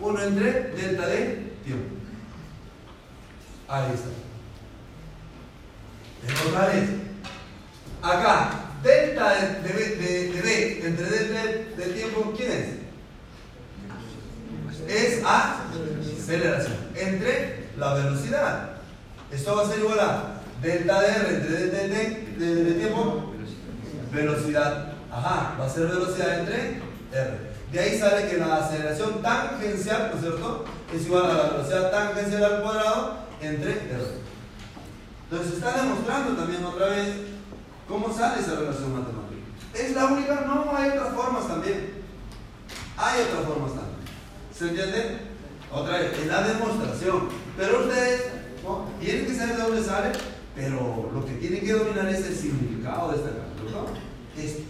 [0.00, 1.94] uno entre delta de tiempo.
[3.68, 4.08] Ahí está.
[6.48, 6.90] Otra vez.
[8.02, 8.50] Acá,
[9.12, 11.42] delta de, de, de, B entre delta
[11.76, 12.68] de tiempo, ¿quién es?
[14.88, 16.76] Es aceleración.
[16.94, 18.70] Entre la velocidad.
[19.30, 21.98] Esto va a ser igual a delta de R entre delta
[22.38, 23.32] de, de tiempo,
[24.12, 26.80] velocidad Ajá, va a ser velocidad entre
[27.12, 27.52] R.
[27.70, 30.64] De ahí sale que la aceleración tangencial, ¿no es cierto?
[30.94, 34.22] Es igual a la velocidad tangencial al cuadrado entre R.
[35.30, 37.31] Entonces está demostrando también otra vez
[37.88, 39.32] cómo sale esa relación matemática.
[39.74, 40.44] ¿Es la única?
[40.46, 42.02] No, hay otras formas también.
[42.96, 43.98] Hay otras formas también.
[44.56, 45.18] ¿Se entiende?
[45.72, 47.28] Otra vez, es la demostración.
[47.56, 48.22] Pero ustedes
[49.00, 50.12] tienen que saber de dónde sale,
[50.54, 53.62] pero lo que tienen que dominar es el significado de esta carta.
[53.72, 54.42] ¿no?
[54.42, 54.62] Esto.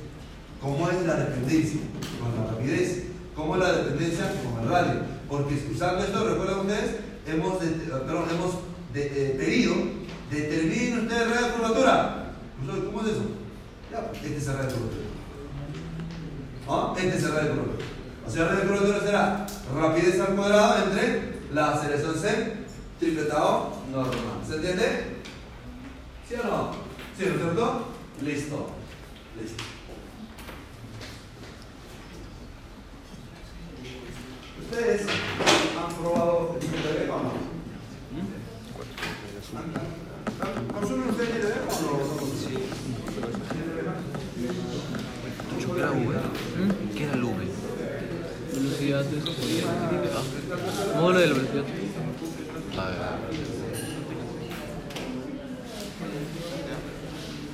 [0.60, 1.80] ¿Cómo es la dependencia?
[2.20, 3.04] Con la rapidez.
[3.34, 4.32] ¿Cómo es la dependencia?
[4.44, 5.00] Con el radio.
[5.28, 6.96] Porque usando esto, recuerden ustedes,
[7.26, 8.54] hemos, perdón, hemos
[8.94, 9.74] eh, pedido,
[10.30, 12.21] determinen ustedes radio de curvatura.
[12.66, 13.22] ¿Cómo es eso?
[13.90, 15.08] Ya, pues, este es el curvatura.
[16.68, 16.94] ¿Ah?
[16.96, 17.62] Este es el curvatura.
[18.24, 22.56] O sea, el curvatura será rapidez al cuadrado entre la aceleración C
[23.00, 24.40] tripletado normal.
[24.46, 25.16] ¿Se entiende?
[26.28, 26.72] ¿Sí o no?
[27.18, 27.86] ¿Sí, no es cierto?
[28.22, 28.70] Listo.
[29.40, 29.64] Listo.
[34.62, 37.32] ¿Ustedes han probado el de o no?
[40.42, 42.26] ¿Consumen ustedes el o no?
[42.34, 42.56] Sí.
[45.58, 46.00] ¿Qué era V?
[46.96, 47.34] ¿Qué era el V?
[48.52, 49.32] Velocidad de eso.
[50.96, 51.64] Módulo de la velocidad.
[52.76, 52.98] A ver.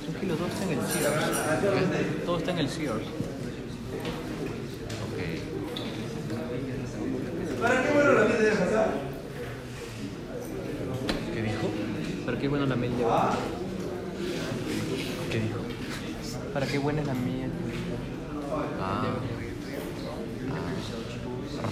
[0.09, 2.25] Tranquilo, todo está en el Sears.
[2.25, 3.03] Todo está en el Sears.
[7.61, 8.89] ¿Para qué bueno la miel de pasar?
[11.33, 11.69] ¿Qué dijo?
[12.25, 13.35] ¿Para qué bueno la miel de ah.
[15.29, 15.59] ¿Qué dijo?
[16.53, 17.51] ¿Para qué buena es la miel?
[18.81, 19.03] Ah.
[19.03, 19.17] ah.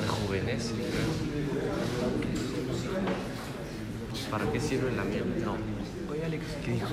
[0.02, 0.74] Rejuvenece,
[4.30, 5.24] ¿Para qué sirve la miel?
[5.44, 5.56] No.
[6.12, 6.88] Oye, Alex, ¿qué dijo?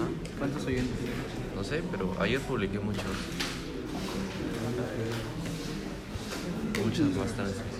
[0.00, 0.06] ¿Ah?
[0.38, 0.96] ¿Cuántos oyentes?
[1.56, 3.02] No sé, pero ayer publiqué muchos.
[6.84, 7.72] Muchas más transmisiones.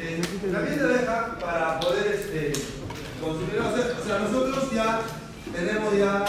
[0.00, 2.52] Jóvenes, este, la miel de abeja para poder este,
[3.20, 5.00] consumir, o sea, nosotros ya
[5.52, 6.24] tenemos ya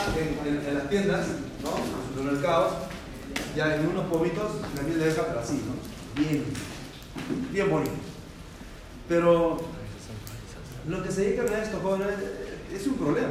[0.46, 1.28] en, las tiendas,
[1.64, 1.78] ¿no?
[1.78, 2.74] en los supermercados,
[3.56, 6.22] ya en unos pomitos la miel de abeja, pero así, ¿no?
[6.22, 6.44] Bien,
[7.52, 7.92] bien bonito.
[9.08, 9.58] Pero
[10.88, 12.16] lo que se dedican a esto, jóvenes,
[12.74, 13.30] es un problema.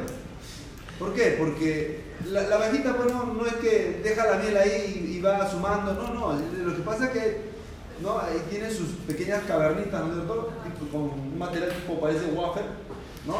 [0.99, 1.37] ¿Por qué?
[1.39, 5.21] Porque la, la abejita, pues, no, no es que deja la miel ahí y, y
[5.21, 6.41] va sumando, no, no.
[6.65, 7.50] Lo que pasa es que
[8.03, 8.19] ¿no?
[8.19, 10.53] ahí tiene sus pequeñas cavernitas, ¿no es cierto?
[10.91, 12.65] Con un material tipo parece wafer,
[13.27, 13.37] ¿no?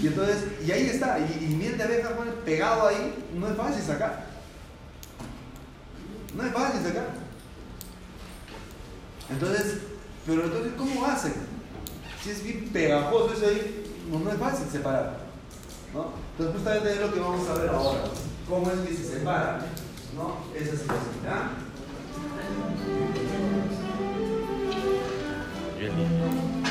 [0.00, 3.56] Y entonces, y ahí está, y, y miel de abeja pues, pegado ahí, no es
[3.56, 4.26] fácil sacar.
[6.34, 7.06] No es fácil sacar.
[9.30, 9.78] Entonces,
[10.26, 11.34] pero entonces, ¿cómo hacen?
[12.22, 15.18] Si es bien pegajoso eso ahí, no, es fácil separar.
[15.92, 16.12] ¿no?
[16.32, 18.00] Entonces, justamente es lo que vamos a ver ahora.
[18.48, 19.60] ¿Cómo es que se separa
[20.16, 20.38] ¿no?
[20.54, 21.02] esa situación?
[25.82, 26.61] 这里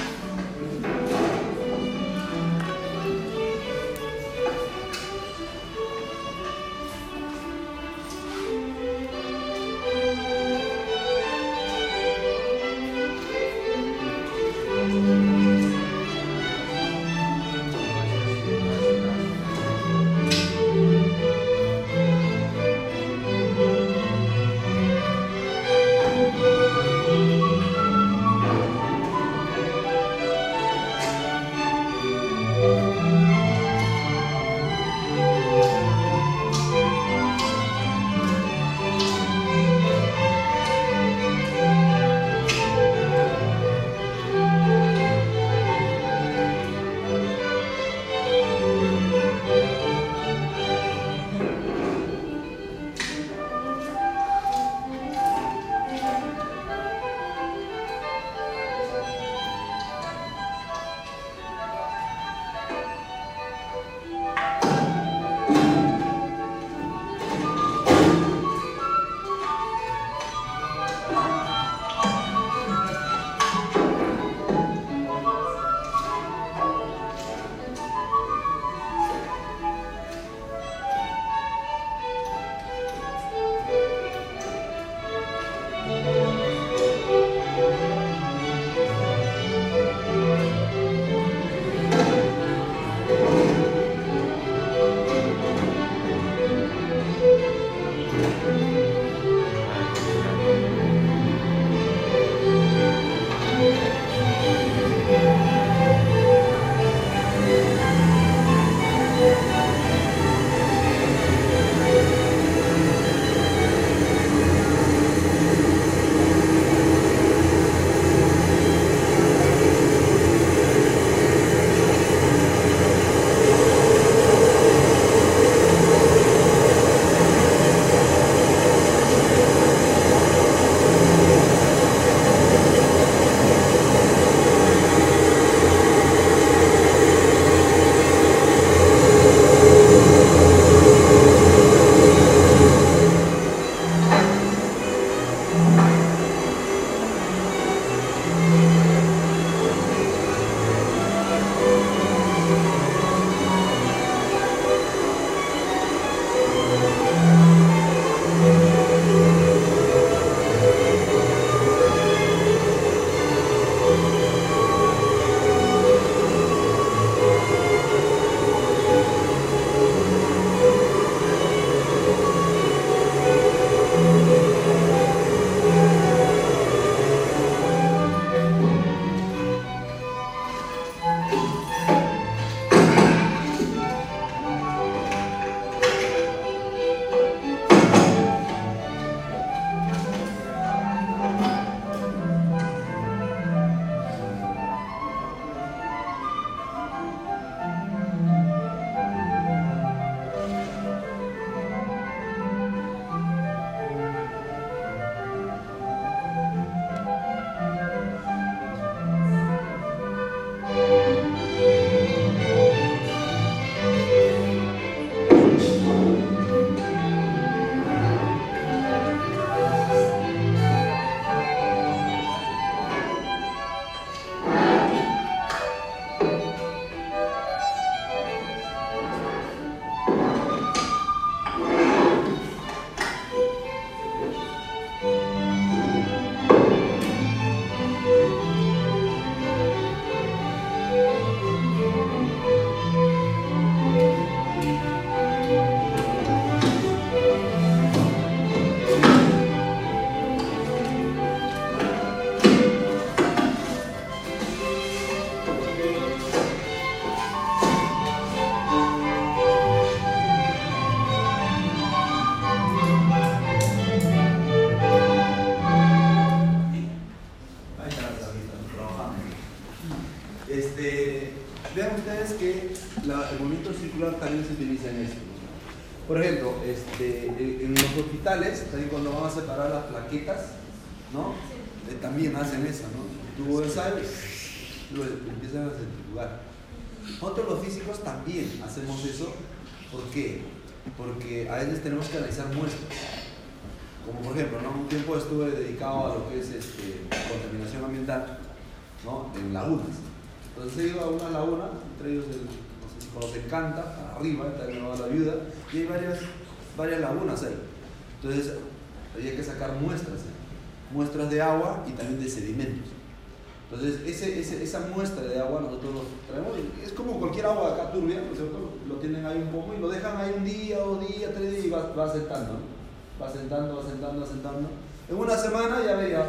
[314.54, 316.52] ese, esa muestra de agua nosotros lo traemos,
[316.84, 318.58] es como cualquier agua acá turbia, ¿no es cierto?
[318.88, 321.66] Lo tienen ahí un poco y lo dejan ahí un día, dos días, tres días
[321.66, 323.24] y va, va sentando, ¿no?
[323.24, 324.70] Va sentando, va sentando, va sentando.
[325.10, 326.26] En una semana ya veía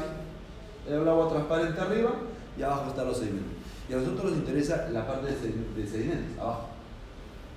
[0.88, 2.10] el agua transparente arriba
[2.58, 3.52] y abajo están los sedimentos.
[3.88, 6.66] Y a nosotros nos interesa la parte de, sedi- de sedimentos, abajo.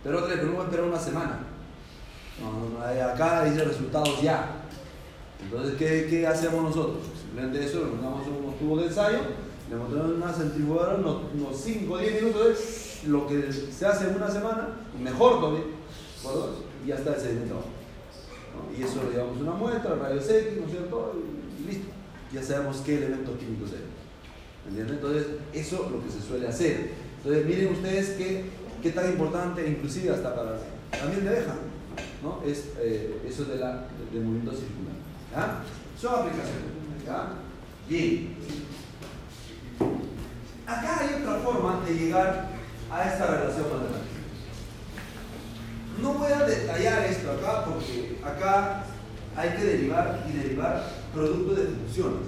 [0.04, 1.40] Pero otra vez, que no va a esperar una semana.
[2.40, 4.62] No, no, acá dice resultados ya.
[5.42, 6.98] Entonces, ¿qué, qué hacemos nosotros?
[7.22, 9.18] Simplemente eso, le montamos unos tubos de ensayo,
[9.70, 14.10] le montamos una centrifugadora, unos, unos 5 o 10 minutos, es lo que se hace
[14.10, 14.70] en una semana,
[15.02, 15.64] mejor todavía,
[16.24, 16.56] ¿de?
[16.84, 17.64] Y ya está el sedimento.
[18.78, 21.14] Y eso le llevamos una muestra, rayos X, ¿no es cierto?
[21.60, 21.88] Y listo.
[22.34, 24.70] Ya sabemos qué elementos químicos hay.
[24.70, 24.96] ¿Entienden?
[24.96, 26.92] Entonces, eso es lo que se suele hacer.
[27.18, 28.46] Entonces, miren ustedes qué,
[28.82, 30.60] qué tan importante, inclusive hasta para
[30.92, 31.56] también de abeja,
[32.24, 32.42] ¿no?
[32.46, 35.64] Es eh, eso de la, del movimiento circular.
[36.00, 36.76] Son aplicaciones.
[37.06, 37.34] ¿ya?
[37.88, 38.36] Bien.
[40.68, 42.48] Acá hay otra forma de llegar
[42.92, 44.16] a esta relación matemática.
[46.02, 48.84] No voy a detallar esto acá porque acá
[49.36, 52.20] hay que derivar y derivar productos de funciones.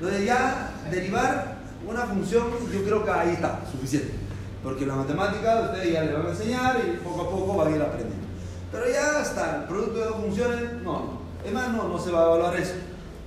[0.00, 1.56] Entonces ya derivar
[1.86, 4.12] una función, yo creo que ahí está, suficiente.
[4.62, 7.76] Porque la matemática ustedes ya le van a enseñar y poco a poco van a
[7.76, 8.26] ir aprendiendo.
[8.72, 11.26] Pero ya hasta el producto de dos funciones, no, no.
[11.44, 12.74] Es más, no, no se va a evaluar eso.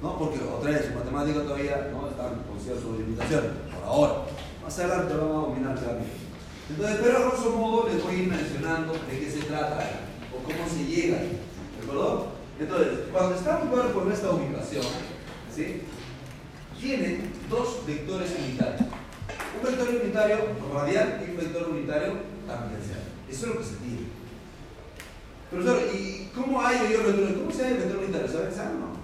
[0.01, 0.17] ¿no?
[0.17, 3.51] Porque otra vez, matemática todavía no están con ciertas limitaciones,
[3.89, 4.13] ahora.
[4.63, 6.19] Más adelante van a dominar claramente.
[6.69, 9.79] Entonces, pero a grosso modo les voy a ir mencionando de qué se trata
[10.31, 11.17] o cómo se llega.
[11.17, 12.27] ¿De acuerdo?
[12.59, 14.83] Entonces, cuando está un cuerpo esta ubicación,
[15.53, 15.81] ¿sí?
[16.79, 17.19] tiene
[17.49, 18.81] dos vectores unitarios.
[19.57, 20.37] Un vector unitario
[20.73, 22.13] radial y un vector unitario
[22.47, 22.99] tangencial.
[23.29, 24.07] Eso es lo que se tiene.
[25.49, 26.99] Profesor, ¿y cómo hay yo?
[27.39, 28.27] ¿Cómo se hay el vector unitario?
[28.27, 28.53] ¿Saben?
[28.53, 28.98] ¿Saben no?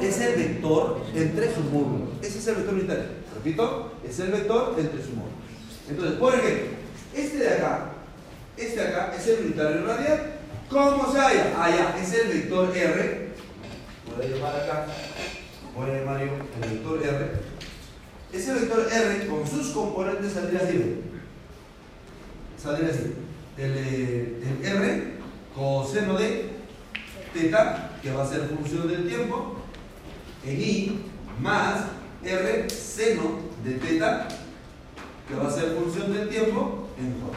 [0.00, 2.08] Es el vector entre sus módulos.
[2.22, 3.04] Ese es el vector unitario.
[3.34, 5.36] Repito, es el vector entre sus módulos.
[5.88, 6.66] Entonces, por ejemplo,
[7.14, 7.92] este de acá,
[8.56, 10.32] este de acá es el unitario radial.
[10.68, 11.62] ¿Cómo se halla?
[11.62, 13.28] Allá es el vector R.
[14.16, 14.86] Voy a llamar acá,
[15.74, 17.30] voy a llamar el vector R.
[18.32, 21.00] Ese vector R con sus componentes saldría así.
[22.60, 23.14] Saldría así.
[23.56, 25.16] El, eh, el R
[25.54, 26.55] coseno de
[27.36, 29.56] teta, que va a ser función del tiempo,
[30.44, 31.00] en i
[31.40, 31.84] más
[32.22, 34.28] r seno de teta,
[35.28, 37.36] que va a ser función del tiempo, en j.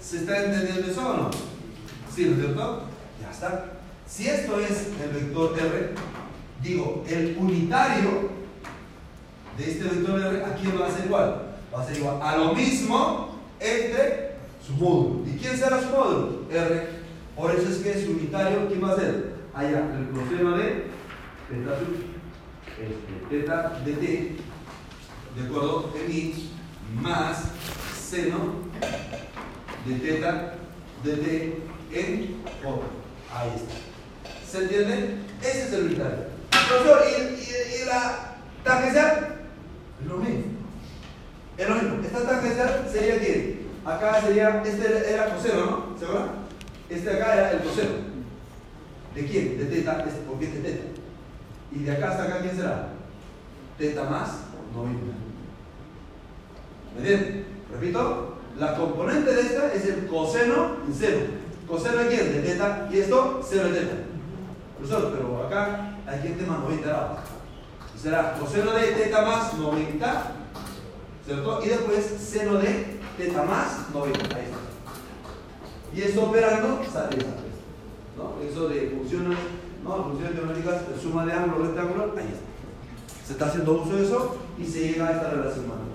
[0.00, 1.30] ¿Se está entendiendo eso o no?
[2.14, 2.82] ¿Sí, no es cierto?
[3.20, 3.72] Ya está.
[4.06, 5.90] Si esto es el vector r,
[6.62, 8.30] digo, el unitario
[9.56, 11.42] de este vector r, ¿a quién va a ser igual?
[11.74, 14.34] Va a ser igual a lo mismo entre
[14.66, 15.26] su módulo.
[15.26, 16.46] ¿Y quién será su módulo?
[16.50, 17.00] R.
[17.36, 19.29] Por eso es que es unitario, ¿quién va a ser?
[19.60, 20.86] Allá, el coseno de
[21.50, 21.78] teta
[22.80, 24.36] este, teta de t,
[25.36, 25.92] ¿de acuerdo?
[26.02, 26.50] En i,
[26.94, 27.44] más
[27.94, 28.54] seno
[29.84, 30.54] de teta
[31.04, 32.80] de t en j.
[33.34, 34.50] Ahí está.
[34.50, 35.16] ¿Se entiende?
[35.42, 36.18] Ese es el unitario.
[36.50, 39.36] Profesor, ¿y, y- la tangencial?
[40.00, 40.44] Es lo mismo.
[41.58, 42.02] Es lo mismo.
[42.02, 43.60] Esta tangencial sería quién?
[43.84, 45.98] Acá sería, este era coseno, ¿no?
[45.98, 46.30] ¿Se acuerdan?
[46.88, 48.09] Este acá era el coseno.
[49.14, 49.58] ¿De quién?
[49.58, 50.84] De teta, este, porque es de teta.
[51.72, 52.88] Y de acá hasta acá, ¿quién será?
[53.78, 54.30] Teta más
[54.74, 55.00] 90.
[56.94, 57.46] ¿Me entienden?
[57.72, 61.18] Repito, la componente de esta es el coseno en cero.
[61.68, 62.32] ¿Coseno de quién?
[62.32, 62.88] De teta.
[62.92, 63.94] Y esto, cero de teta.
[64.78, 67.18] Profesor, pero acá hay quien tema 90 grados.
[68.00, 70.22] Será coseno de teta más 90,
[71.26, 71.60] ¿cierto?
[71.64, 74.36] Y después seno de teta más 90.
[74.36, 74.58] Ahí está.
[75.94, 77.39] Y esto operando sale respuesta.
[78.42, 79.38] Eso de funciones,
[79.84, 80.04] ¿no?
[80.04, 83.26] funciones teóricas, suma de ángulo, rectángulo, ahí está.
[83.26, 85.90] Se está haciendo uso de eso y se llega a esta relación matemática.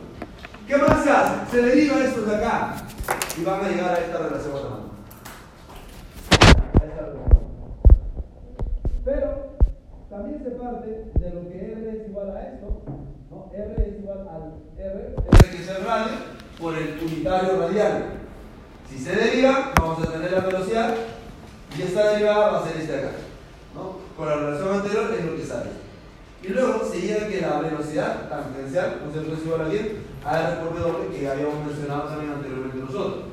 [0.68, 1.52] ¿Qué más se hace?
[1.52, 2.76] Se deriva esto de acá
[3.38, 4.86] y van a llegar a esta relación matemática.
[9.04, 9.58] Pero
[10.10, 12.82] también se parte de lo que R es igual a esto,
[13.30, 13.52] ¿no?
[13.54, 15.86] R es igual al R, R que es R
[16.60, 18.06] con el unitario radial.
[18.90, 20.96] Si se deriva, vamos a tener la velocidad
[21.78, 23.12] y esta derivada va a ser este acá.
[23.74, 24.00] ¿no?
[24.16, 25.70] Con la relación anterior es lo que sale.
[26.42, 30.40] Y luego se llega que la velocidad tangencial, no se es igual a bien, a
[30.40, 33.26] R por W que habíamos mencionado también anteriormente nosotros.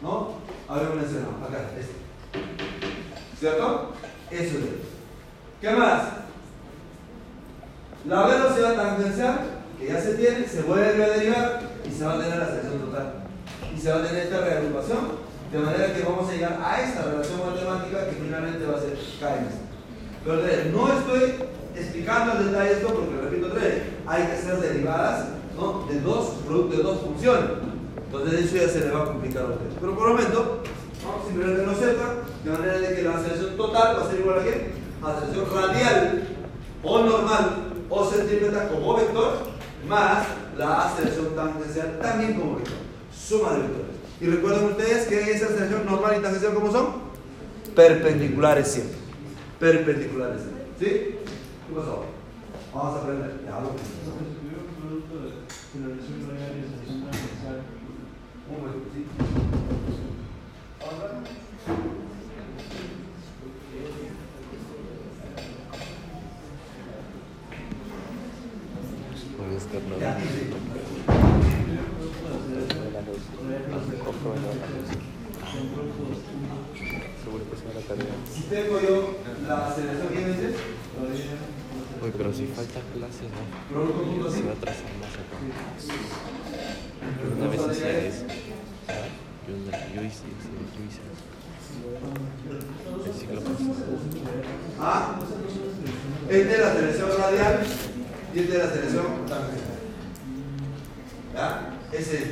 [0.00, 0.34] ¿No?
[0.68, 1.92] Habíamos mencionado, acá, este.
[3.38, 3.92] ¿Cierto?
[4.30, 4.64] Eso es.
[5.60, 6.02] ¿Qué más?
[8.06, 9.40] La velocidad tangencial,
[9.78, 12.78] que ya se tiene, se vuelve a derivar y se va a tener la sección
[12.78, 13.12] total.
[13.74, 14.98] Y se va a tener esta reagrupación,
[15.52, 18.96] de manera que vamos a llegar a esta relación matemática que finalmente va a ser.
[20.24, 20.36] Pero
[20.72, 21.34] no estoy
[21.74, 25.86] explicando el detalle esto porque, repito vez, hay que ser derivadas ¿no?
[25.86, 27.50] de dos de dos funciones.
[28.06, 29.74] Entonces eso ya se le va a complicar a ustedes.
[29.80, 30.62] Pero por el momento,
[31.02, 31.26] ¿no?
[31.26, 34.44] simplemente lo sepan, de manera de que la aceleración total va a ser igual a
[34.44, 34.72] qué?
[35.02, 36.22] Aceleración radial
[36.82, 39.38] o normal o centrípeta como vector
[39.88, 40.26] más
[40.56, 42.74] la aceleración tangencial también como vector.
[43.12, 43.89] Suma de vectores.
[44.20, 46.88] Y recuerden ustedes que esa aceleración normal y tangencial ¿cómo son?
[47.74, 48.98] Perpendiculares siempre.
[49.58, 50.64] Perpendiculares siempre.
[50.78, 50.86] ¿Sí?
[50.86, 52.04] ¿Qué pasó?
[52.74, 53.40] Vamos a aprender.
[53.46, 53.70] Ya lo
[58.50, 59.06] Un momento, ¿sí?
[60.80, 61.20] Ahora.
[69.38, 69.98] Puedes verlo.
[69.98, 70.50] Ya, sí.
[77.24, 78.14] Seguro que sea la tarea.
[78.32, 79.16] Si tengo yo
[79.48, 80.54] la aceleración, ¿quién dices?
[82.02, 83.40] Uy, pero si falta clase, ¿no?
[83.74, 84.42] Producto punto Se sí.
[84.44, 85.36] va a atrasar más acá.
[87.20, 88.24] Yo una vez hacía eso.
[88.86, 89.12] ¿sabes?
[89.46, 91.24] Yo, una- yo hice, hice- yo hice eso.
[93.06, 93.40] El ciclo.
[94.80, 95.18] Ah,
[96.28, 97.60] este es la selección radial
[98.34, 99.06] y este es la selección.
[101.34, 101.48] ¿Ya?
[101.92, 102.28] Ese es.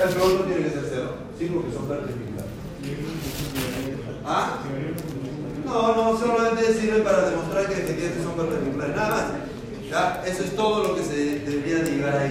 [0.00, 2.50] El producto tiene que ser cero, sí, porque son perpendiculares.
[4.24, 4.58] ¿Ah?
[5.64, 9.30] No, no, solamente sirve para demostrar que efectivamente son perpendiculares, nada.
[9.88, 10.22] ¿Ya?
[10.26, 12.30] Eso es todo lo que se debería de llegar ahí.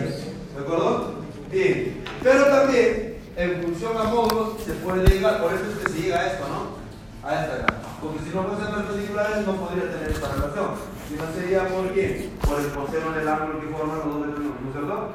[0.56, 1.14] ¿De acuerdo?
[1.52, 2.04] Bien.
[2.24, 6.20] Pero también, en función a módulos, se puede llegar, por eso es que se llega
[6.20, 7.28] a esto, ¿no?
[7.28, 7.76] A esta acá.
[8.02, 10.68] Porque si no fuesen perpendiculares, no podría tener esta relación.
[11.08, 12.30] Si no sería por qué?
[12.46, 15.10] Por el coseno del ángulo que forman los dos vectores, ¿no es cierto?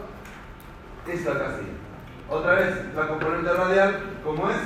[1.06, 1.66] Esta acá sí.
[2.28, 4.56] Otra vez, la componente radial, ¿cómo es?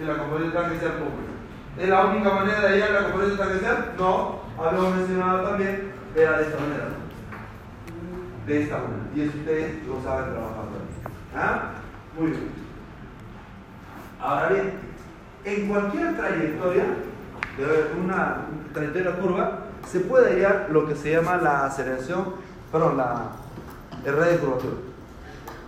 [0.00, 1.82] Y la componente tangencial, ¿cómo es?
[1.82, 3.94] ¿Es la única manera de hallar la componente tangencial?
[3.98, 4.40] No.
[4.58, 8.46] Habíamos mencionado también, era de esta manera, ¿no?
[8.46, 9.02] De esta manera.
[9.14, 10.64] Y eso ustedes lo saben trabajar.
[11.34, 11.70] ¿Ah?
[12.18, 12.48] Muy bien.
[14.20, 14.72] Ahora bien,
[15.44, 16.84] en cualquier trayectoria,
[18.02, 18.36] una
[18.72, 22.34] trayectoria curva, se puede hallar lo que se llama la aceleración,
[22.72, 23.32] perdón, la,
[24.04, 24.74] el radio de curvatura.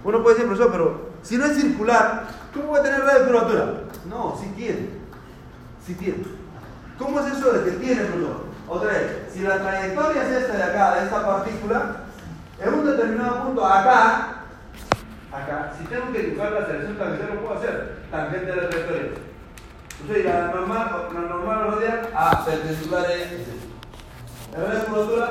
[0.04, 2.24] Uno puede decir, profesor, pero si no es circular,
[2.54, 3.74] ¿cómo va a tener radio de curvatura?
[4.08, 4.88] No, sí tiene.
[5.84, 6.24] Sí tiene.
[6.98, 8.48] ¿Cómo es eso de que tiene, profesor?
[8.68, 11.96] Otra vez, si la trayectoria es esta de acá, de esta partícula,
[12.60, 14.44] en un determinado punto acá,
[15.32, 17.98] acá, si tengo que dibujar la aceleración tangencial, lo puedo hacer.
[18.10, 19.10] Tangente de la trayectoria.
[20.00, 23.30] Entonces, la normal, la normal radial, ah, perpendicular es
[24.52, 25.30] la radio de curvatura,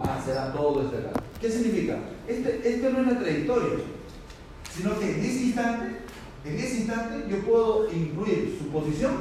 [0.00, 1.20] ah, será todo este acá.
[1.40, 1.96] ¿Qué significa?
[2.26, 3.84] Este, este no es la trayectoria,
[4.74, 6.03] sino que en ese instante,
[6.44, 9.14] en ese instante, yo puedo incluir su posición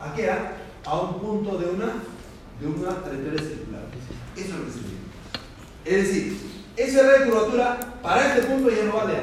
[0.00, 0.90] a?
[0.90, 1.86] A, un punto de una,
[2.60, 3.82] de una trayectoria circular.
[4.34, 5.00] Eso es lo que significa.
[5.84, 6.38] Es decir,
[6.76, 9.18] ese red de curvatura para este punto ya no vale.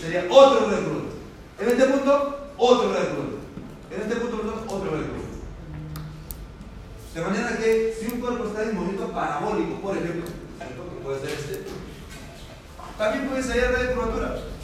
[0.00, 1.12] Sería otro red de curvatura.
[1.60, 3.42] En este punto, otro red de curvatura.
[3.90, 5.26] En este punto, perdón, otro red de.
[7.14, 11.30] De manera que si un cuerpo está en movimiento parabólico, por ejemplo, que puede ser
[11.30, 11.62] este,
[12.98, 14.55] también puede salir red de curvatura.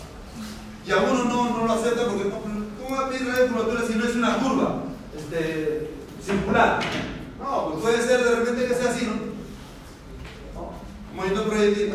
[0.86, 3.94] Y a uno no, no lo acepta porque ¿cómo va a pedir de curvatura si
[3.94, 4.82] no es una curva
[5.16, 5.90] este,
[6.24, 6.80] circular?
[7.38, 10.60] No, pues puede ser de repente que sea así, ¿no?
[10.60, 10.72] ¿No?
[11.14, 11.94] Movimiento proyectil.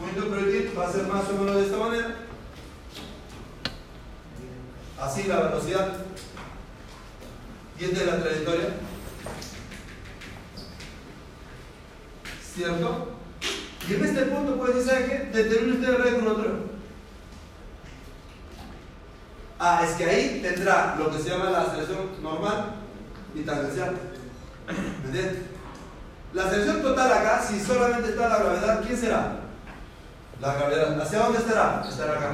[0.00, 2.16] Movimiento proyectil va a ser más o menos de esta manera.
[5.00, 5.96] Así la velocidad.
[7.78, 8.68] Y esta es la trayectoria.
[12.54, 13.21] ¿Cierto?
[13.88, 15.40] Y en este punto puede decir, ¿sabe qué?
[15.40, 16.50] Usted el radio de curvatura.
[19.58, 22.74] Ah, es que ahí tendrá lo que se llama la aceleración normal
[23.34, 23.94] y tangencial.
[24.66, 25.42] ¿Me entiendes?
[26.32, 29.36] La aceleración total acá, si solamente está la gravedad, ¿quién será?
[30.40, 31.00] La gravedad.
[31.00, 31.84] ¿Hacia dónde estará?
[31.88, 32.30] Estará acá.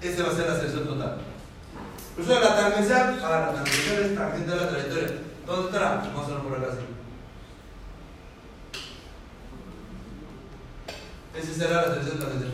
[0.00, 1.18] Esa va a ser la aceleración total.
[2.14, 5.08] Por eso la tangencial, ah, la tangencial es tangente de la trayectoria.
[5.46, 6.02] ¿Dónde estará?
[6.14, 6.95] Vamos a por acá así.
[11.38, 12.52] Ese será la aceleración tangencial.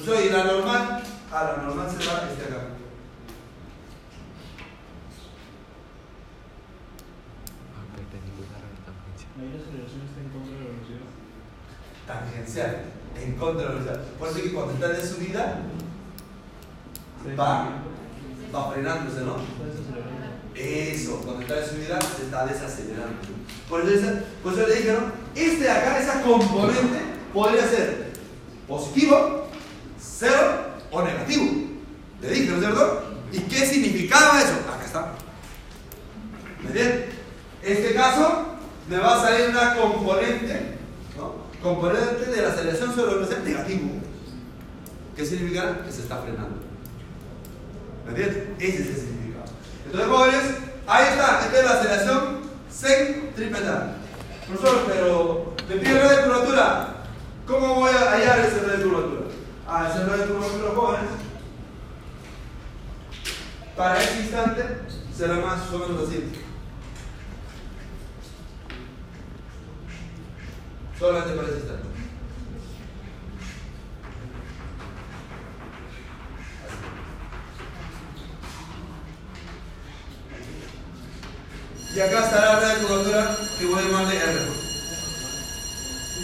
[0.00, 1.02] O sea, y la normal,
[1.32, 2.60] a la normal será este acá.
[7.74, 9.26] Ah, la tangencia.
[9.38, 11.06] Ahí la aceleración está en contra de la velocidad.
[12.06, 12.72] Tangencial,
[13.20, 14.00] en contra de la velocidad.
[14.18, 15.58] Por eso que cuando está de subida,
[17.38, 17.68] va,
[18.54, 19.36] va frenándose, ¿no?
[19.36, 20.20] Está desacelerando.
[20.54, 23.16] Eso, cuando está de subida se está desacelerando.
[23.68, 25.12] Por eso, esa- por eso le dije, ¿no?
[25.34, 27.00] Este de acá, esa componente,
[27.32, 28.09] podría ser
[28.70, 29.48] positivo,
[30.00, 31.44] cero o negativo.
[32.22, 33.02] Le dije, ¿no es cierto?
[33.32, 34.52] ¿Y qué significaba eso?
[34.72, 35.12] Acá está.
[36.62, 37.06] ¿Me entienden?
[37.62, 38.46] Este caso
[38.88, 40.78] me va a salir una componente,
[41.16, 41.34] ¿no?
[41.60, 43.90] Componente de la aceleración sobre la velocidad negativo.
[45.16, 45.82] ¿Qué significa?
[45.84, 46.56] Que se está frenando.
[48.04, 48.44] ¿Me entiendes?
[48.58, 49.44] Ese es el significado.
[49.84, 50.42] Entonces, jóvenes,
[50.86, 51.40] ahí está.
[51.44, 52.40] Esta es la aceleración
[52.72, 53.96] centrípeta.
[54.46, 56.99] Profesor, pero me pide radio de curvatura.
[57.50, 59.20] ¿Cómo voy a hallar ese radio de curvatura?
[59.66, 61.10] Ah, ese radio de curvatura, jóvenes.
[63.76, 64.62] Para ese instante
[65.12, 66.30] será más o menos así.
[70.96, 71.88] Solamente para ese instante.
[81.96, 84.69] Y acá estará la curvatura que voy a llamarle R.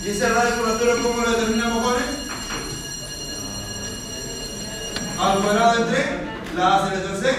[0.06, 2.08] ¿Y ese radio curvatura cómo lo determinamos, jóvenes?
[5.18, 6.04] Al cuadrado entre
[6.54, 7.30] la aceleración C.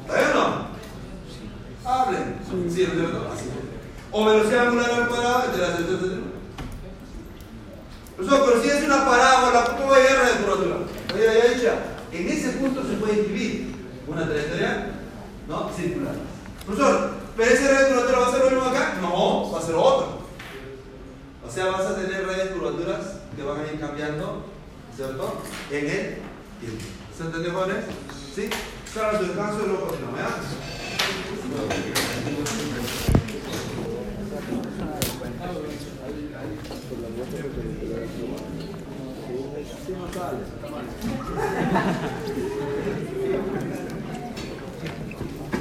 [0.00, 1.88] ¿Está bien o no?
[1.88, 2.34] Hablen.
[2.50, 3.30] Sí, ¿no es cierto?
[3.32, 3.44] Así.
[4.10, 6.06] O velocidad angular al cuadrado entre la aceleración C.
[8.16, 10.76] Profesor, pero si es una parábola, ¿cómo va a llegar a la curvatura?
[11.16, 11.70] Ya dicho,
[12.10, 13.72] en ese punto se puede escribir
[14.08, 14.86] una trayectoria
[15.46, 15.70] ¿no?
[15.72, 16.14] circular.
[16.66, 18.94] Profesor, ¿pero ese de curvatura va a ser lo mismo acá?
[19.00, 20.18] No, va a ser otro.
[21.46, 23.00] O sea, vas a tener radios curvaturas
[23.36, 24.44] que van a ir cambiando,
[24.94, 25.40] ¿cierto?
[25.70, 26.16] En el
[26.58, 26.84] tiempo.
[27.16, 27.84] ¿Se entendió, jóvenes?
[28.34, 28.50] ¿Sí?
[28.92, 30.34] Claro, tu descanso y luego continuamos.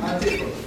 [0.02, 0.67] Ah, chicos.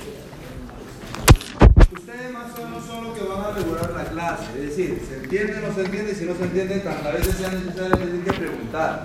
[2.11, 4.43] Ustedes más son los que van a regular la clase.
[4.57, 6.13] Es decir, ¿se entiende o no se entiende?
[6.13, 9.05] Si no se entiende, tantas veces sea necesario tienen que preguntar.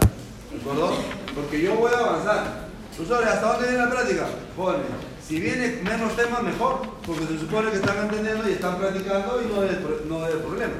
[0.51, 0.97] ¿De acuerdo?
[1.35, 2.65] Porque yo voy a avanzar.
[2.95, 4.25] Profesores, ¿hasta dónde viene la práctica?
[5.21, 6.81] Si viene menos temas, mejor.
[7.05, 10.73] Porque se supone que están entendiendo y están practicando y no es, no es problema.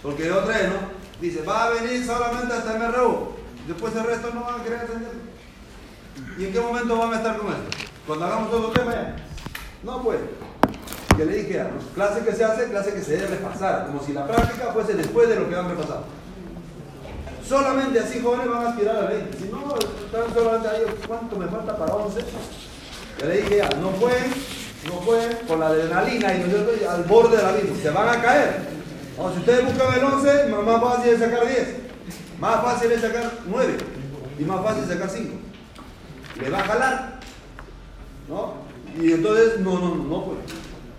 [0.00, 0.76] Porque de otra vez, ¿no?
[1.20, 3.30] Dice, va a venir solamente hasta MRU.
[3.66, 5.12] Después el resto no van a querer entender.
[6.38, 7.78] ¿Y en qué momento van a estar con esto?
[8.06, 9.16] Cuando hagamos todo el tema ya.
[9.82, 10.20] No, pues.
[11.16, 11.62] Que le dije,
[11.94, 13.86] clase que se hace, clase que se debe repasar.
[13.86, 16.04] Como si la práctica fuese después de lo que han repasado.
[17.46, 19.38] Solamente así jóvenes van a aspirar a 20.
[19.38, 22.20] Si no, están solamente ahí, ¿cuánto me falta para 11?
[23.20, 24.32] Ya le dije ya, no pueden,
[24.86, 28.72] no pueden, por la adrenalina y nosotros al borde del abismo, se van a caer.
[29.34, 31.68] Si ustedes buscan el 11, más- fácil es sacar 10.
[32.40, 33.76] Más fácil es sacar 9.
[34.38, 35.34] Y más fácil es sacar 5.
[36.40, 37.20] Le va a jalar.
[38.28, 38.54] ¿No?
[39.00, 40.24] Y entonces, no, no, no, no.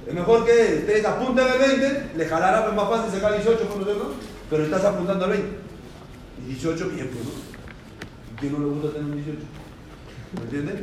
[0.08, 3.84] Es mejor que ustedes apunten el 20, le jalará pues más fácil sacar 18, por
[3.84, 4.14] cierto,
[4.49, 5.58] pero estás apuntando al 20.
[6.43, 7.32] Y 18 bien, pues, ¿no?
[8.39, 9.39] ¿Quién no le gusta tener un 18?
[10.36, 10.76] ¿Me entiendes?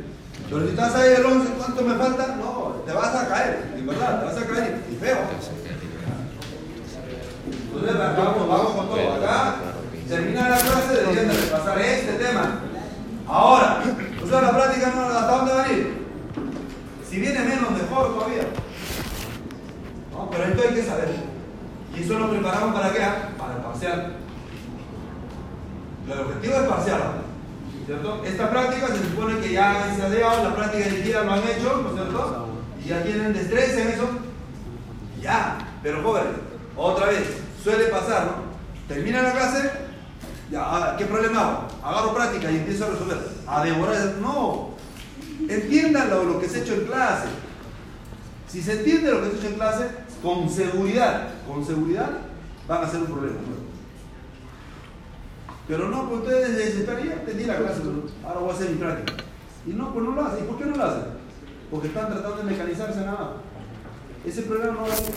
[0.49, 2.35] Pero si estás ahí el 11, ¿cuánto me falta?
[2.37, 5.17] No, te vas a caer, en verdad, te vas a caer y feo.
[7.73, 9.13] Entonces, vamos, vamos con todo.
[9.13, 9.55] Acá,
[10.07, 12.59] termina la clase, deberían de repasar este tema.
[13.27, 13.83] Ahora,
[14.23, 16.01] o sea, la práctica no, ¿hasta dónde van a ir?
[17.09, 18.43] Si viene menos, mejor todavía.
[20.31, 21.09] Pero esto hay que saber.
[21.95, 22.99] Y eso lo preparamos para qué?
[23.37, 24.13] Para el parcial.
[26.09, 27.01] El objetivo es parcial.
[27.85, 28.23] ¿Cierto?
[28.25, 31.81] Esta práctica se supone que ya han ensayado, la práctica de gira lo han hecho,
[31.83, 32.47] ¿no es cierto?
[32.83, 34.09] Y ya tienen destreza en eso.
[35.21, 35.57] Ya.
[35.83, 36.33] Pero jóvenes,
[36.77, 37.23] otra vez,
[37.61, 38.51] suele pasar, ¿no?
[38.87, 39.71] Termina la clase,
[40.51, 41.67] ya, ah, ¿qué problema hago?
[41.83, 43.17] Agarro práctica y empiezo a resolver.
[43.47, 44.15] A devorar.
[44.21, 44.71] No.
[45.47, 47.27] Entiendan lo, lo que se ha hecho en clase.
[48.47, 49.89] Si se entiende lo que se ha hecho en clase,
[50.21, 52.09] con seguridad, con seguridad,
[52.67, 53.37] van a ser un problema.
[55.67, 59.23] Pero no, pues ustedes ya entendí la clase, pero ahora voy a hacer mi práctica.
[59.65, 60.43] Y no, pues no lo hacen.
[60.43, 61.03] ¿Y por qué no lo hacen?
[61.69, 63.37] Porque están tratando de mecanizarse nada.
[64.25, 65.11] Ese problema no va a venir.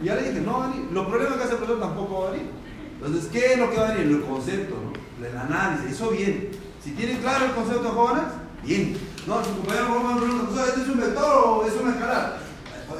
[0.00, 0.88] No ya le dije, no va a venir.
[0.92, 2.50] Los problemas que hace el profesor tampoco va a venir.
[2.94, 4.16] Entonces, ¿qué es lo que va a venir?
[4.16, 5.26] El concepto, ¿no?
[5.26, 6.50] El análisis, eso bien.
[6.82, 8.24] Si tienen claro el concepto, jóvenes,
[8.64, 8.96] bien.
[9.30, 12.40] No, su compañero me pregunta, ¿este es un vector o es una escalar?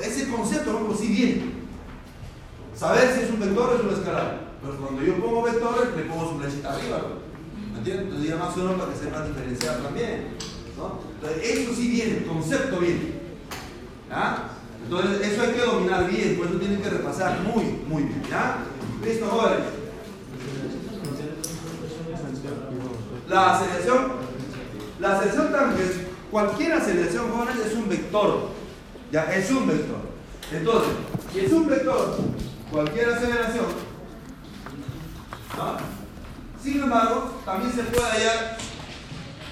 [0.01, 1.55] Ese concepto, no, pero sí bien.
[2.72, 4.53] Saber si es un vector o es un escalar.
[4.62, 7.01] Pero cuando yo pongo vectores, le pongo su flechita arriba.
[7.72, 8.05] ¿Me entiendes?
[8.07, 10.28] Entonces ya más uno para que sepa diferenciar también.
[10.78, 11.01] ¿no?
[11.14, 13.12] Entonces, eso sí viene, el concepto viene.
[14.09, 14.51] ¿Ya?
[14.85, 18.22] Entonces, eso hay que dominar bien, por eso tienen que repasar muy, muy bien.
[18.31, 18.59] ¿Ya?
[19.05, 19.66] Listo, jóvenes.
[23.28, 24.12] La aceleración,
[25.01, 28.49] la aceleración tangente, cualquier aceleración, jóvenes, es un vector.
[29.11, 30.01] Ya, es un vector.
[30.53, 30.93] Entonces,
[31.33, 32.18] si es un vector,
[32.70, 33.66] cualquier aceleración,
[36.62, 38.57] sin embargo, también se puede hallar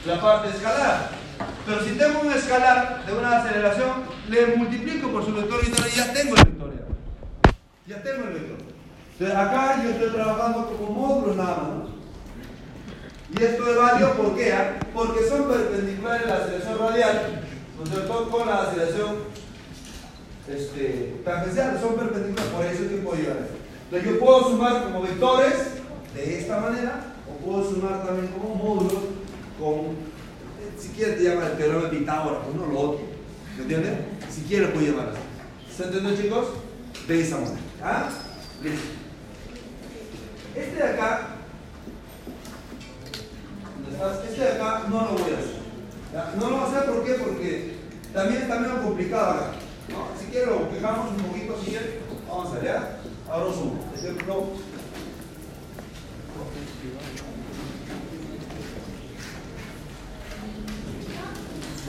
[0.06, 1.10] la parte escalar.
[1.66, 3.90] Pero si tengo un escalar de una aceleración,
[4.28, 6.72] le multiplico por su vector y ya tengo el vector.
[7.86, 8.58] Ya, ya tengo el vector.
[9.12, 11.97] Entonces acá yo estoy trabajando como módulos nada más.
[13.30, 13.40] ¿No?
[13.40, 14.52] Y esto es válido ¿por qué?
[14.52, 14.78] Ah?
[14.94, 17.42] Porque son perpendiculares la aceleración radial,
[17.78, 18.28] ¿no?
[18.30, 19.16] Con la aceleración
[20.48, 23.36] este, tangencial, son perpendiculares, por eso es que puedo llegar.
[23.84, 25.54] Entonces yo puedo sumar como vectores
[26.14, 29.02] de esta manera, o puedo sumar también como módulos
[29.58, 30.08] con
[30.78, 33.00] si quieres te llama el teorema de Pitágoras, uno o lo otro.
[33.56, 33.92] ¿Me entiendes?
[34.30, 35.12] Si quieres puedes llamar.
[35.76, 36.46] ¿Se entiende chicos?
[37.06, 37.58] De esa manera.
[37.82, 38.08] ¿Ah?
[38.62, 38.86] Listo.
[40.54, 41.37] Este de acá,
[43.88, 44.24] ¿dónde estás?
[44.24, 46.36] Este de acá no lo voy a hacer.
[46.38, 47.14] No lo voy a hacer ¿por qué?
[47.14, 47.74] porque
[48.12, 49.50] también está medio complicado acá.
[50.18, 51.76] Si quieres lo dejamos un poquito, si
[52.28, 52.98] vamos allá.
[53.30, 53.78] Ahora sumo.
[53.96, 54.48] Ejemplo.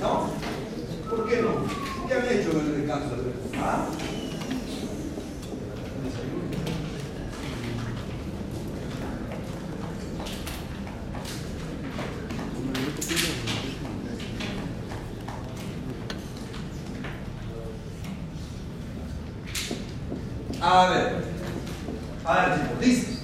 [0.01, 0.29] ¿No?
[1.09, 2.07] ¿Por qué no?
[2.07, 3.15] ¿Qué han hecho en el descanso?
[3.61, 3.85] ¿Ah?
[20.71, 21.15] A ver,
[22.25, 23.19] a ver chicos, dice,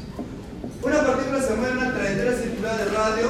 [0.81, 3.27] una partícula se mueve en una trayectoria circular de radio,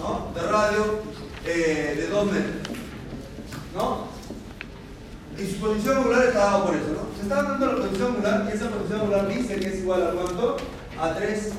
[0.00, 0.32] ¿no?
[0.34, 0.98] De radio
[1.46, 2.76] eh, de 2 metros,
[3.76, 4.08] ¿no?
[5.38, 7.16] Y su posición angular está dado por eso, ¿no?
[7.16, 10.10] Se está dando la posición angular y esa posición angular dice que es igual a
[10.10, 10.56] cuánto?
[11.00, 11.52] A 3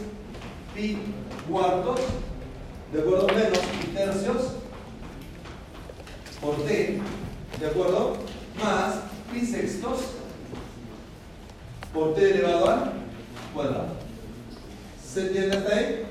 [0.76, 0.98] pi
[1.50, 2.02] cuartos,
[2.92, 3.28] ¿de acuerdo?
[3.28, 4.42] Menos pi tercios
[6.42, 7.00] por t,
[7.62, 8.18] ¿de acuerdo?
[8.62, 8.96] Más
[9.32, 10.20] pi sextos
[11.94, 12.92] por t elevado al
[13.54, 13.88] cuadrado.
[15.12, 16.08] ¿Se entiende hasta ahí?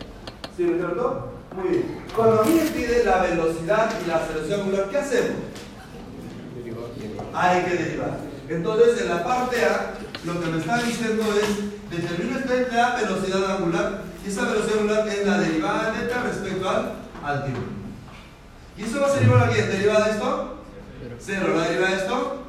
[0.57, 1.33] ¿Sí, ¿no es cierto?
[1.55, 2.05] Muy bien.
[2.15, 5.37] Cuando a mí me pide la velocidad y la aceleración angular, ¿qué hacemos?
[7.33, 8.19] Hay que derivar.
[8.49, 13.57] Entonces, en la parte A, lo que me está diciendo es, determina usted la velocidad
[13.57, 17.63] angular, y esa velocidad angular es la derivada neta respecto al, al tiempo.
[18.77, 19.09] ¿Y eso va
[19.61, 20.05] a ser igual a qué?
[20.05, 20.55] ¿Derivada de esto?
[21.21, 21.55] Cero.
[21.57, 22.43] ¿La derivada de esto?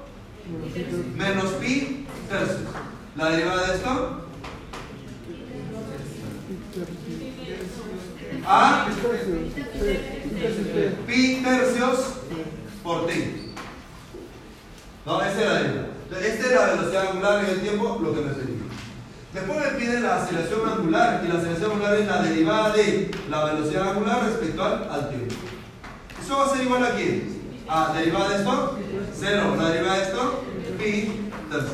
[1.16, 2.60] Menos pi tercios.
[3.16, 4.26] ¿La derivada de esto?
[8.46, 8.88] A
[11.08, 12.00] pi tercios
[12.84, 13.50] por t.
[15.06, 15.88] No, esta es la derivada.
[16.10, 18.60] Esta es la velocidad angular en el tiempo, lo que me pedí.
[19.34, 23.46] Después me piden la aceleración angular, y la aceleración angular es la derivada de la
[23.46, 25.36] velocidad angular respecto al tiempo.
[26.30, 27.42] ¿Eso va a ser igual a quién?
[27.68, 28.78] A derivada de esto,
[29.16, 29.56] cero.
[29.58, 30.44] La derivada de esto,
[30.78, 31.74] pi tercios.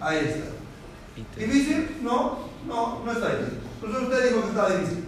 [0.00, 1.36] Ahí está.
[1.36, 1.98] ¿Difícil?
[2.00, 3.58] No, no, no está difícil.
[3.74, 5.04] Entonces usted dijo que estaba difícil.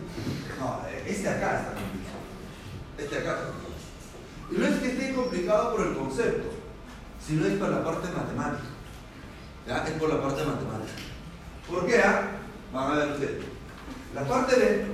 [0.61, 2.21] No, este acá está complicado.
[2.99, 3.75] Este acá está complicado.
[4.51, 6.51] Y no es que esté complicado por el concepto,
[7.27, 8.69] sino es por la parte matemática.
[9.67, 9.85] ¿Ya?
[9.85, 11.01] Es por la parte matemática.
[11.67, 12.03] ¿Por qué?
[12.03, 12.29] Ah?
[12.75, 13.43] Van a ver ustedes.
[14.15, 14.85] La parte B,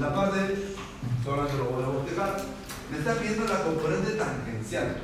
[0.00, 0.74] la parte B,
[1.22, 2.61] solamente lo voy a
[2.92, 4.96] me está pidiendo la componente tangencial.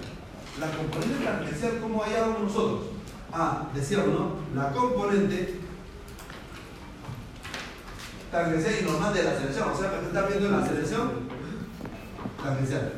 [0.60, 2.80] La componente tangencial, ¿cómo hallamos nosotros?
[3.32, 4.34] Ah, decíamos, ¿no?
[4.54, 5.60] La componente
[8.30, 9.70] tangencial y normal de la selección.
[9.70, 11.10] O sea, que está viendo la selección
[12.44, 12.92] tangencial.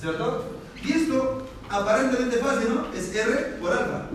[0.00, 0.44] ¿Cierto?
[0.82, 2.92] Y esto, aparentemente fácil, ¿no?
[2.92, 4.06] Es R por alfa.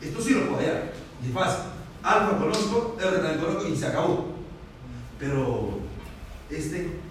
[0.00, 0.92] Esto sí lo puedo hallar.
[1.22, 1.64] Y es fácil.
[2.02, 4.28] Alfa conozco, R también conozco y se acabó.
[5.18, 5.78] Pero,
[6.48, 7.04] este,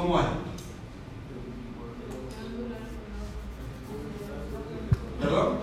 [0.00, 0.24] ¿cómo hay?
[5.20, 5.58] ¿Perdón?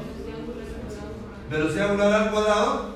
[1.49, 2.86] Velocidad angular al cuadrado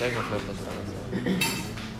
[0.00, 1.90] Está en oferta su casa.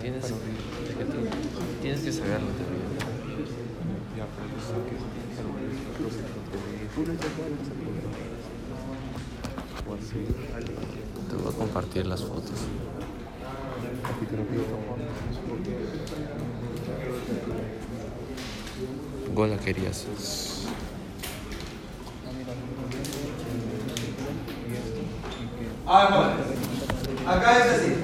[0.00, 1.16] Tienes, es que tú
[1.82, 2.86] tienes que saberlo también.
[11.28, 12.60] Te voy a compartir las fotos.
[19.36, 20.06] Gola querías.
[25.86, 27.30] Ah, bueno.
[27.30, 27.96] Acá es así.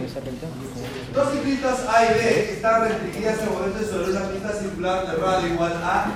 [1.15, 5.55] Dos ciclistas A y B están restringidas en moverse sobre una pista circular de radio
[5.55, 6.13] igual a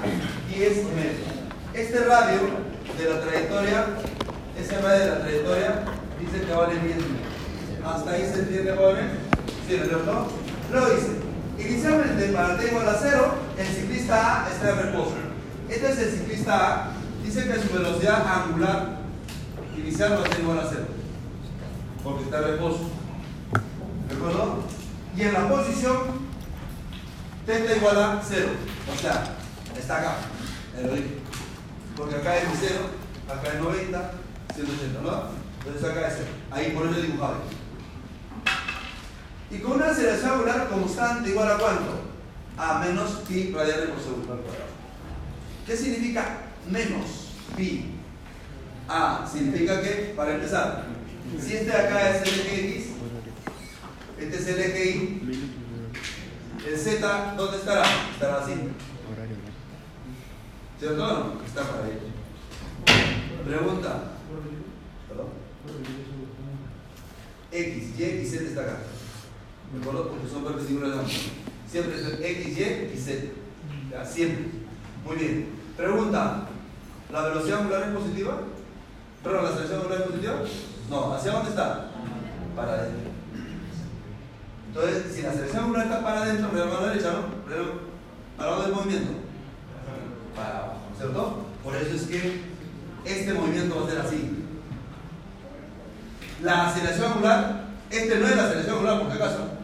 [0.54, 1.32] 10 metros.
[1.72, 2.40] Este radio
[2.98, 3.86] de la trayectoria,
[4.60, 5.84] ese radio de la trayectoria,
[6.20, 7.86] dice que vale 10 metros.
[7.86, 9.12] ¿Hasta ahí se entiende, jóvenes?
[9.66, 10.26] ¿Sí, no es cierto?
[10.70, 11.08] Luego dice,
[11.58, 13.45] inicialmente para T igual a 0, el
[14.06, 15.14] ciclista está en reposo.
[15.68, 16.92] Este es el ciclista A,
[17.24, 18.98] dice que su velocidad angular
[19.76, 20.84] inicial va a ser igual a 0,
[22.04, 22.90] porque está en reposo.
[24.08, 24.62] ¿De acuerdo?
[25.16, 25.96] Y en la posición,
[27.46, 28.48] θ igual a 0.
[28.94, 29.24] O sea,
[29.76, 30.14] está acá.
[31.96, 32.74] Porque acá es 0,
[33.28, 34.10] acá es 90,
[34.54, 35.22] 180, ¿no?
[35.58, 36.28] Entonces acá es 0.
[36.52, 37.36] Ahí por eso dibujado.
[39.50, 42.05] Y con una aceleración angular constante igual a cuánto?
[42.58, 44.70] A menos pi radianes por segundo al cuadrado.
[45.66, 46.38] ¿Qué significa
[46.70, 47.92] menos pi?
[48.88, 50.86] A significa que, para empezar,
[51.38, 52.86] si este de acá es el eje X,
[54.18, 55.50] este es el eje Y,
[56.66, 57.84] el Z, ¿dónde estará?
[58.12, 58.52] Estará así.
[60.78, 61.42] ¿Cierto o no?
[61.44, 61.98] Está para ahí.
[63.44, 64.12] Pregunta.
[65.08, 65.28] ¿Perdón?
[67.52, 68.78] X, Y Z está acá.
[69.72, 70.10] ¿De acuerdo?
[70.10, 71.30] Porque son perpendiculares ambos.
[71.70, 72.62] Siempre es X, Y
[72.94, 74.04] y Z.
[74.04, 74.46] Siempre.
[75.04, 75.48] Muy bien.
[75.76, 76.46] Pregunta.
[77.12, 78.40] ¿La velocidad angular es positiva?
[79.22, 80.34] ¿Pero la aceleración angular es positiva?
[80.90, 81.14] No.
[81.14, 81.90] ¿Hacia dónde está?
[82.54, 83.10] Para adentro.
[84.68, 87.20] Entonces, si la aceleración angular está para adentro, me la derecha, ¿no?
[87.48, 87.64] Pero,
[88.36, 89.12] ¿para dónde el movimiento?
[90.34, 91.46] Para abajo, ¿cierto?
[91.64, 92.42] Por eso es que
[93.04, 94.44] este movimiento va a ser así.
[96.42, 99.55] La aceleración angular, este no es la aceleración angular, por si acaso.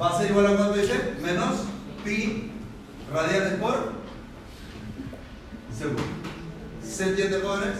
[0.00, 1.14] Va a ser igual a cuánto dice?
[1.20, 1.56] Menos
[2.04, 2.52] pi
[3.12, 3.92] radianes por
[5.76, 6.02] segundo.
[6.84, 7.74] ¿Se entiende, jóvenes?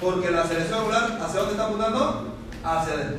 [0.00, 2.34] Porque la aceleración angular, ¿hacia dónde está apuntando?
[2.62, 3.18] Hacia adentro.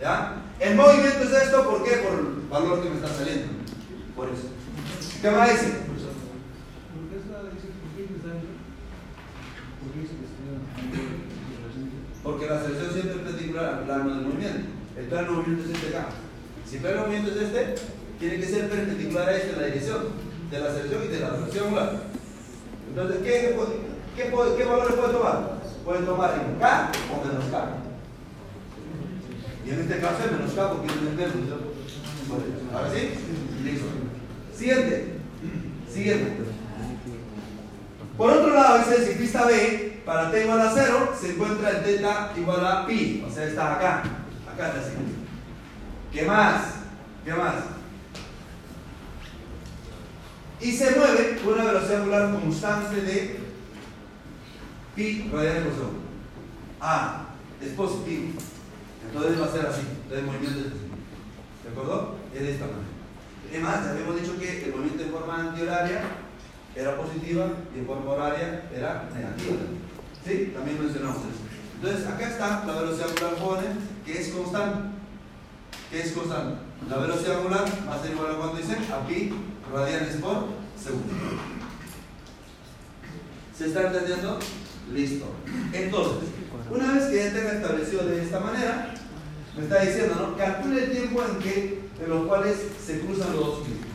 [0.00, 0.36] ¿Ya?
[0.60, 1.96] El movimiento es esto, ¿por qué?
[1.96, 3.48] Por el valor que me está saliendo.
[4.14, 4.48] Por eso.
[5.20, 5.82] ¿Qué más dice?
[12.22, 14.68] Porque la aceleración siempre es perpendicular al plano del movimiento.
[14.96, 16.08] El plano del movimiento es este acá.
[16.72, 17.74] Si el plano movimiento es este,
[18.18, 20.04] tiene que ser perpendicular a este en la dirección
[20.50, 22.02] de la aceleración y de la velocidad angular.
[22.88, 25.58] Entonces, ¿qué, valores puede tomar?
[25.84, 27.68] Puede tomar en K o menos K.
[29.66, 31.34] Y en este caso es menos K porque es el menos.
[31.34, 32.78] ¿no?
[32.78, 33.10] Ahora sí,
[33.64, 33.86] listo.
[34.56, 35.16] Siguiente.
[35.92, 36.38] Siguiente.
[38.16, 42.00] Por otro lado, dice el ciclista B, para t igual a 0, se encuentra el
[42.00, 43.22] θ igual a pi.
[43.28, 44.04] O sea, está acá.
[44.50, 45.21] Acá está así.
[46.12, 46.74] ¿Qué más?
[47.24, 47.54] ¿Qué más?
[50.60, 53.40] Y se mueve con una velocidad angular constante de
[54.94, 56.00] pi radianes por segundo.
[56.80, 57.24] Ah,
[57.60, 58.32] es positivo.
[59.06, 59.80] Entonces va a ser así.
[59.80, 60.82] Entonces el movimiento es así.
[61.64, 62.16] ¿De acuerdo?
[62.34, 62.92] Es de esta manera.
[63.50, 66.02] Además, habíamos dicho que el movimiento en forma antihoraria
[66.76, 69.56] era positiva y en forma horaria era negativa.
[70.24, 70.52] ¿Sí?
[70.54, 71.42] También mencionamos eso.
[71.74, 74.91] Entonces, acá está la velocidad angular joven, que es constante.
[75.92, 76.56] ¿Qué es constante?
[76.88, 78.78] La velocidad angular va a ser igual a cuánto dice?
[78.90, 79.30] A pi
[79.70, 81.12] radianes por segundo.
[83.54, 84.38] ¿Se está entendiendo?
[84.90, 85.26] Listo.
[85.70, 86.30] Entonces,
[86.70, 88.94] una vez que ya tenga establecido de esta manera,
[89.54, 90.36] me está diciendo, ¿no?
[90.38, 93.92] Calcule el tiempo en que, en los cuales se cruzan los dos ciclos.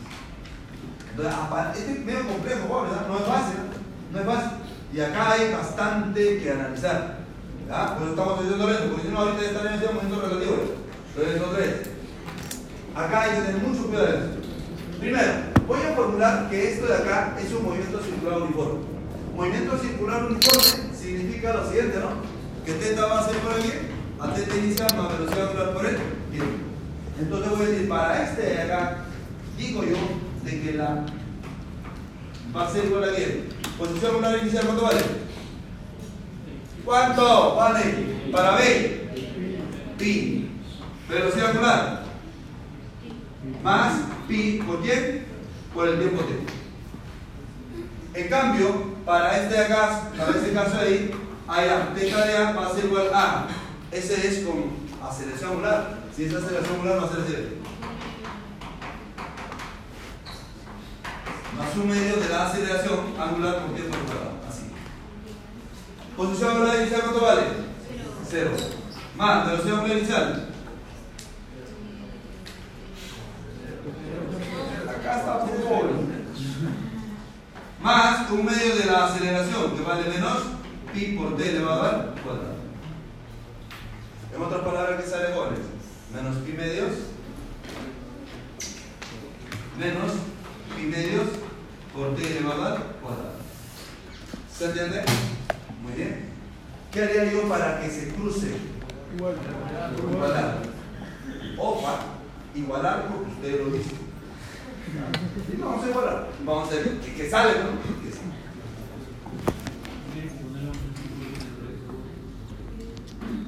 [1.75, 3.07] Este es medio complejo, ¿verdad?
[3.07, 3.57] No es fácil,
[4.13, 4.57] no es fácil.
[4.93, 7.25] Y acá hay bastante que analizar.
[7.65, 7.97] ¿verdad?
[7.97, 10.86] Por eso estamos diciendo esto, porque si no, ahorita estaríamos en momento relativo.
[11.17, 11.73] Entonces, no tres.
[12.95, 14.19] Acá hay que tener mucho cuidado.
[14.99, 15.33] Primero,
[15.67, 18.79] voy a formular que esto de acá es un movimiento circular uniforme.
[19.35, 22.21] Movimiento circular uniforme significa lo siguiente, ¿no?
[22.63, 23.71] Que θ va a ser por aquí,
[24.19, 25.97] a θ inicial más velocidad angular por el
[26.31, 26.53] tiempo.
[27.19, 28.97] Entonces voy a decir, para este de acá,
[29.57, 29.97] digo yo,
[30.43, 31.03] de que la
[32.55, 33.29] va a ser igual a 10.
[33.79, 35.01] Posición angular inicial, ¿cuánto vale?
[36.85, 37.83] ¿Cuánto vale?
[38.31, 39.09] Para B,
[39.97, 40.46] pi.
[41.09, 42.03] Velocidad angular,
[43.63, 43.93] más
[44.27, 45.25] pi, ¿por quién?
[45.73, 48.19] Por el tiempo t.
[48.19, 51.11] En cambio, para este de acá, para este caso ahí,
[51.47, 53.47] allá, teta de A va a ser igual a.
[53.91, 55.97] Ese es con aceleración angular.
[56.13, 57.35] Si es aceleración angular, va a ser así.
[61.57, 64.31] Más un medio de la aceleración angular por tiempo cuadrado.
[64.49, 64.63] Así.
[66.17, 67.43] Posición angular inicial, ¿cuánto vale?
[68.29, 68.51] Cero.
[69.15, 70.56] Más velocidad angular inicial.
[74.89, 75.45] Acá está.
[77.81, 80.37] Más un medio de la aceleración que vale menos
[80.93, 82.57] pi por d elevado al cuadrado.
[84.35, 85.59] En otras palabras, ¿qué sale goles?
[86.13, 86.91] Menos pi medios
[89.77, 90.11] menos
[90.75, 91.27] pi medios
[91.93, 93.37] por d elevado al cuadrado.
[94.51, 95.03] ¿Se entiende?
[95.83, 96.29] Muy bien.
[96.91, 98.55] ¿Qué haría yo para que se cruce?
[99.15, 100.57] Igualar.
[101.59, 101.99] Opa,
[102.55, 104.06] igualar porque usted lo dice.
[105.51, 106.29] Y vamos a igualar.
[106.45, 108.17] Vamos a ver que sale, ¿no?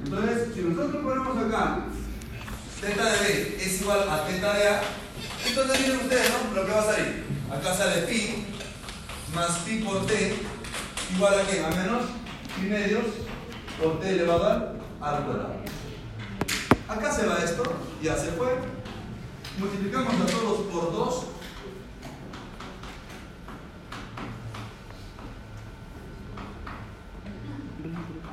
[0.04, 1.78] Entonces, si nosotros ponemos acá
[2.80, 4.82] teta de B es igual a teta de A,
[5.46, 6.54] entonces miren ustedes, ¿no?
[6.54, 7.24] Lo que va a salir.
[7.50, 8.46] Acá sale pi
[9.34, 10.34] más pi por t
[11.14, 11.64] igual a qué?
[11.64, 12.02] A menos
[12.56, 13.04] pi medios
[13.80, 15.54] por t elevado al cuadrado.
[16.88, 17.62] Acá se va esto,
[18.02, 18.79] ya se fue.
[19.60, 21.24] Multiplicamos a todos por 2.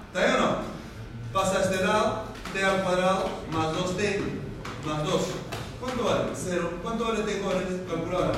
[0.07, 0.57] ¿Está bien o no?
[1.33, 2.23] Pasa a este lado,
[2.53, 4.21] t al cuadrado más 2t
[4.85, 5.21] más 2.
[5.81, 6.31] ¿Cuánto vale?
[6.33, 6.71] 0.
[6.81, 8.31] ¿Cuánto vale t con el calculadora?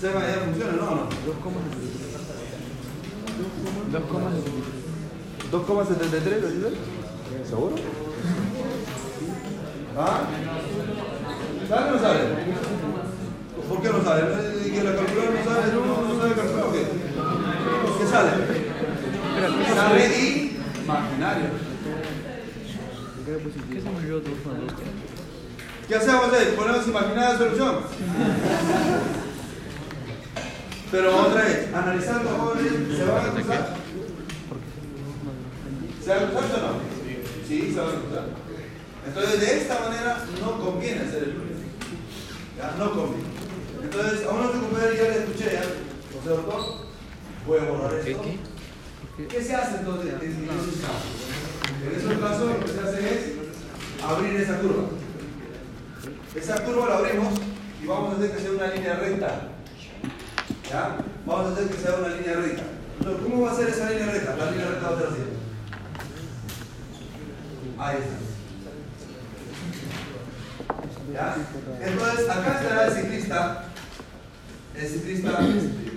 [0.00, 0.84] Se va ya funciona, ¿no?
[0.90, 1.08] ¿O no?
[5.52, 6.72] 2,73 lo dices?
[7.46, 7.74] ¿Seguro?
[9.98, 10.20] ¿Ah?
[11.68, 12.20] ¿Sale o no sale?
[13.66, 14.22] ¿Por qué no sale?
[14.70, 15.72] ¿Que la calculadora no sale?
[15.72, 16.86] ¿No, no sabe calcular o qué?
[17.98, 18.30] ¿Qué sale?
[19.74, 21.46] Sale y imaginario.
[23.24, 24.22] ¿Qué se me dos?
[25.88, 26.54] ¿Qué hacemos ahí?
[26.56, 27.76] Ponemos imaginaria solución.
[30.90, 33.76] Pero otra vez, analizando jóvenes, ¿se van a cruzar?
[36.04, 37.48] ¿Se van a cruzar o no?
[37.48, 38.45] Sí, se van a cruzar.
[39.06, 41.60] Entonces, de esta manera no conviene hacer el problema.
[42.58, 42.74] ¿Ya?
[42.78, 43.28] No conviene.
[43.82, 45.62] Entonces, a uno que compañero ya le escuché, ¿ya?
[46.12, 46.60] José doctor,
[47.46, 48.22] voy a borrar esto.
[49.28, 51.06] ¿Qué se hace entonces en esos casos?
[51.82, 53.20] En esos casos lo que se hace es
[54.04, 54.84] abrir esa curva.
[56.34, 57.34] Esa curva la abrimos
[57.82, 59.48] y vamos a hacer que sea una línea recta.
[60.68, 60.96] ¿Ya?
[61.24, 62.62] Vamos a hacer que sea una línea recta.
[62.98, 64.36] Entonces, ¿cómo va a ser esa línea recta?
[64.36, 65.22] La línea recta va a ser así.
[67.78, 68.35] Ahí está.
[71.12, 71.36] ¿Ya?
[71.80, 73.64] Entonces, acá estará el ciclista.
[74.74, 75.30] El ciclista.
[75.30, 75.92] este,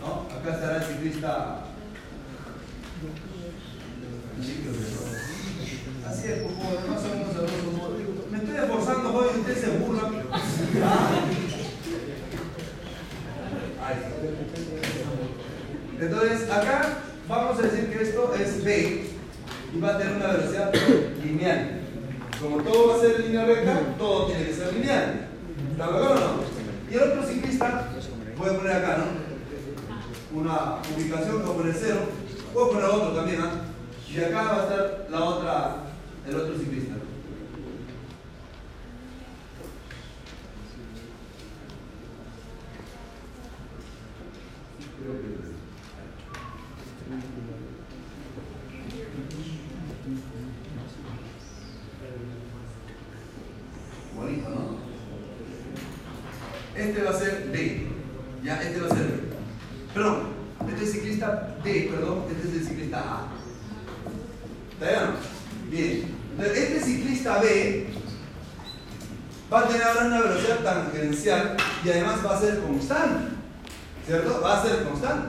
[0.00, 0.26] ¿No?
[0.34, 1.58] Acá estará el ciclista.
[6.08, 7.96] Así es, por favor, más o menos modo.
[8.30, 10.10] Me estoy esforzando hoy y usted se burla.
[16.00, 16.98] Entonces, acá
[17.28, 19.06] vamos a decir que esto es B
[19.74, 20.72] y va a tener una velocidad
[21.22, 21.85] lineal.
[22.40, 25.28] Como todo va a ser línea recta, todo tiene que ser lineal.
[25.72, 26.90] ¿Está de acuerdo o no?
[26.90, 27.88] Y el otro ciclista,
[28.36, 30.38] voy a poner acá, ¿no?
[30.38, 32.00] Una ubicación, voy a poner cero.
[32.52, 33.62] Puedo poner otro también, ¿ah?
[34.08, 35.76] Y acá va a estar la otra,
[36.28, 36.94] el otro ciclista.
[56.76, 57.86] Este va a ser B.
[58.42, 59.12] Ya, este va a ser B.
[59.94, 60.22] Perdón,
[60.68, 63.28] este es ciclista B, perdón, este es el ciclista A.
[64.72, 65.10] ¿Está bien?
[65.70, 66.16] Bien.
[66.38, 67.86] Este ciclista B
[69.52, 73.36] va a tener ahora una velocidad tangencial y además va a ser constante.
[74.06, 74.40] ¿Cierto?
[74.40, 75.28] Va a ser constante.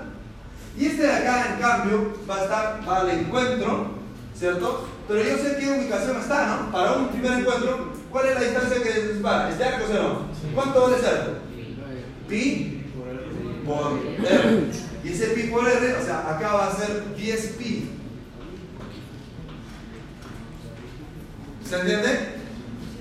[0.77, 3.91] Y este de acá, en cambio, va a estar al encuentro,
[4.35, 4.87] ¿cierto?
[5.07, 6.71] Pero yo sé qué ubicación está, ¿no?
[6.71, 9.49] Para un primer encuentro, ¿cuál es la distancia que dispara?
[9.49, 10.21] ¿Este arco cero?
[10.53, 11.31] ¿Cuánto vale ese arco?
[12.27, 12.83] Pi
[13.65, 14.71] por R.
[15.03, 17.89] Y ese pi por R, o sea, acá va a ser 10 pi.
[21.67, 22.37] ¿Se entiende?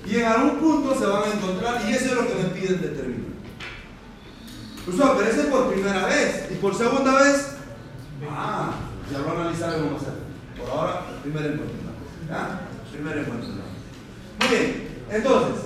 [0.05, 2.81] Y en algún punto se van a encontrar, y eso es lo que me piden
[2.81, 3.27] determinar.
[4.85, 6.47] Pues no, pero ese es por primera vez.
[6.49, 7.55] Y por segunda vez,
[8.29, 8.71] ah,
[9.11, 10.13] ya lo analizaré cómo hacer.
[10.57, 11.77] Por ahora, el primer encuentro.
[11.83, 12.33] ¿no?
[12.33, 12.61] ¿Ya?
[12.91, 13.49] Primer encuentro.
[13.49, 14.47] ¿no?
[14.47, 15.63] Muy bien, entonces,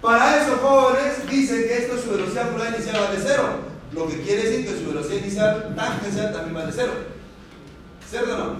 [0.00, 3.60] para eso, jóvenes, dice que esto su velocidad angular inicial vale cero.
[3.92, 6.92] Lo que quiere decir que su velocidad inicial tangencial también vale cero.
[8.08, 8.56] ¿Cierto o no?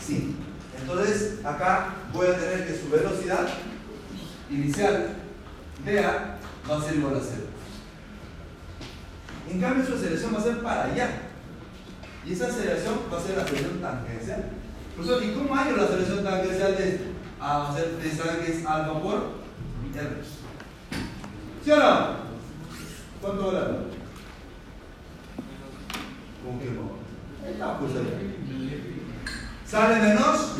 [0.00, 0.34] Sí.
[0.80, 3.48] Entonces, acá voy a tener que su velocidad
[4.50, 5.08] inicial
[5.84, 6.38] DA
[6.70, 7.48] va a ser igual a cero.
[9.50, 11.10] En cambio, su aceleración va a ser para allá.
[12.24, 14.44] Y esa aceleración va a ser la aceleración tangencial.
[14.96, 17.04] Profesor, ¿y cómo hallo la aceleración tangencial de esto?
[17.40, 19.14] Ah, a ustedes saben que es alfa por
[19.94, 20.16] R.
[21.64, 22.06] ¿Sí o no?
[23.20, 23.72] ¿Cuánto vale alfa?
[26.44, 26.98] ¿Cómo que no?
[27.44, 28.34] Ahí está, pues ahí.
[29.66, 30.52] Sale menos,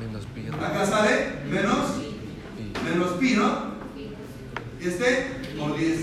[0.00, 0.46] Menos pi.
[0.48, 2.72] acá sale menos, pi.
[2.84, 3.76] menos pi, ¿no?
[4.80, 6.00] Y este por 10.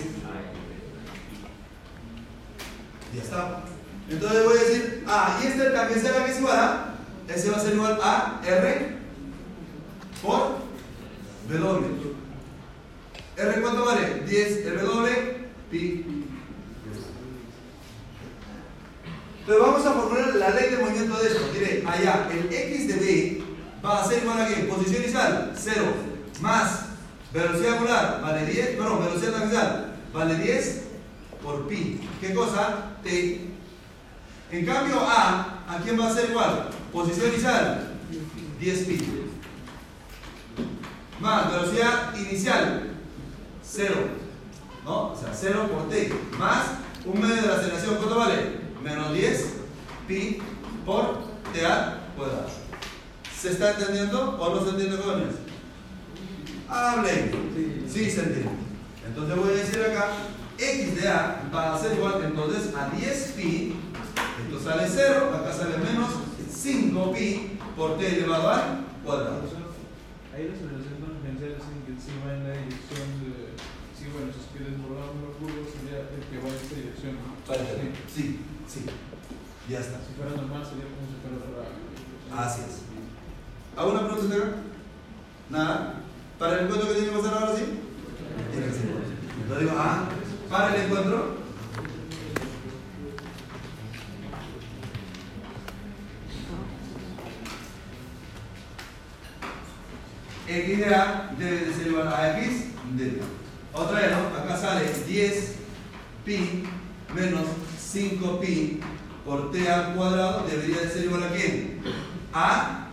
[3.16, 3.62] Ya está.
[4.10, 6.93] Entonces voy a decir, ah, y este también será que es igual
[7.28, 8.98] ese va a ser igual a R
[10.22, 10.58] por
[11.50, 12.14] W.
[13.36, 14.24] ¿R cuánto vale?
[14.28, 16.06] 10 R W pi.
[19.40, 21.52] Entonces vamos a formular la ley de movimiento de esto.
[21.54, 23.44] Diré, allá, el x de b
[23.84, 24.56] va a ser igual a qué?
[24.64, 25.82] Posición inicial, 0,
[26.40, 26.86] más
[27.34, 30.84] velocidad angular, vale 10, perdón, velocidad tangencial, vale 10
[31.41, 32.00] por pi.
[32.22, 32.91] ¿Qué cosa?
[33.04, 33.50] T.
[34.52, 36.70] En cambio, A, ¿a quién va a ser igual?
[36.94, 37.98] Posición inicial,
[38.60, 39.26] 10 pi.
[41.20, 42.91] Más velocidad inicial,
[43.64, 43.95] 0.
[44.86, 45.14] ¿No?
[45.14, 46.14] O sea, 0 por T.
[46.38, 46.65] Más
[47.03, 48.36] un medio de la aceleración, ¿cuánto vale?
[48.84, 49.53] Menos 10
[50.07, 50.38] pi
[50.86, 52.48] por TA cuadrado.
[53.36, 55.36] ¿Se está entendiendo o no se entiende, jóvenes?
[56.70, 57.86] Hablen.
[57.91, 58.52] Sí, se entiende.
[59.07, 60.10] Entonces voy a decir acá,
[60.60, 63.76] x de A va a ser igual entonces a 10 pi,
[64.45, 66.10] esto sale 0, acá sale menos
[66.64, 69.44] 5 pi por t elevado al cuadrado.
[70.31, 71.91] Ahí la aceleración tangencial es en que
[72.23, 73.52] va en la dirección de.
[73.91, 77.19] Sí, bueno, si quieres volar una curva sería el que va en esta dirección.
[77.19, 77.35] ¿no?
[78.07, 78.85] Sí, sí.
[79.68, 79.99] Ya está.
[80.07, 81.68] Si fuera normal sería como si fuera otra.
[82.31, 82.88] Así es.
[83.76, 84.56] ¿Alguna pregunta, señor?
[85.49, 85.99] Nada.
[86.40, 87.65] ¿Para el encuentro que tiene que pasar ahora sí?
[88.56, 88.88] Tiene que ser.
[89.49, 90.07] Lo digo, ah,
[90.48, 91.43] para el encuentro.
[100.48, 102.65] X de A debe de ser igual a X
[102.95, 103.22] de T.
[103.74, 104.38] Otra vez, ¿no?
[104.38, 105.56] Acá sale 10
[106.26, 106.64] pi
[107.14, 107.44] menos
[107.80, 108.80] 5 pi
[109.26, 111.82] por t al cuadrado debería de ser igual a quién?
[112.34, 112.88] A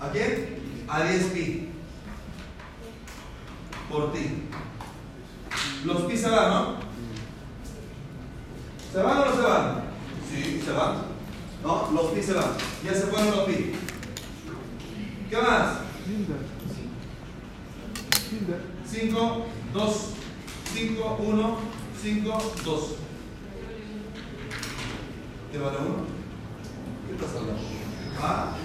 [0.00, 0.84] ¿A quién?
[0.88, 1.68] A 10 pi
[3.90, 4.44] por ti.
[5.84, 6.76] Los pi se van, ¿no?
[8.92, 9.82] ¿Se van o no se van?
[10.30, 10.96] Sí, se van.
[11.62, 12.50] No, los pi se van.
[12.84, 13.72] Ya se fueron los pi.
[15.28, 15.78] ¿Qué más?
[18.90, 19.96] 5, 2,
[20.74, 21.58] 5, 1,
[22.02, 22.82] 5, 2.
[25.52, 25.88] ¿Qué vale 1?
[27.06, 27.62] ¿Qué está hablando?
[28.22, 28.56] ¿Ah?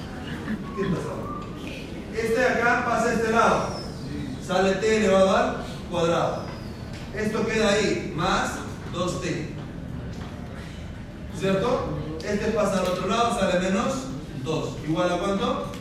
[0.75, 1.33] ¿Qué está hablando?
[2.15, 3.67] Este de acá pasa a este lado.
[4.45, 6.43] Sale t elevado al cuadrado.
[7.13, 8.51] Esto queda ahí, más
[8.93, 9.47] 2t.
[11.37, 11.99] ¿Cierto?
[12.23, 13.93] Este pasa al otro lado, sale menos
[14.43, 14.69] 2.
[14.87, 15.72] ¿Igual a cuánto?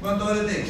[0.00, 0.64] ¿Cuánto vale t?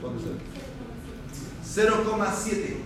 [0.00, 0.50] ¿Cuánto es?
[1.76, 2.76] 0,7.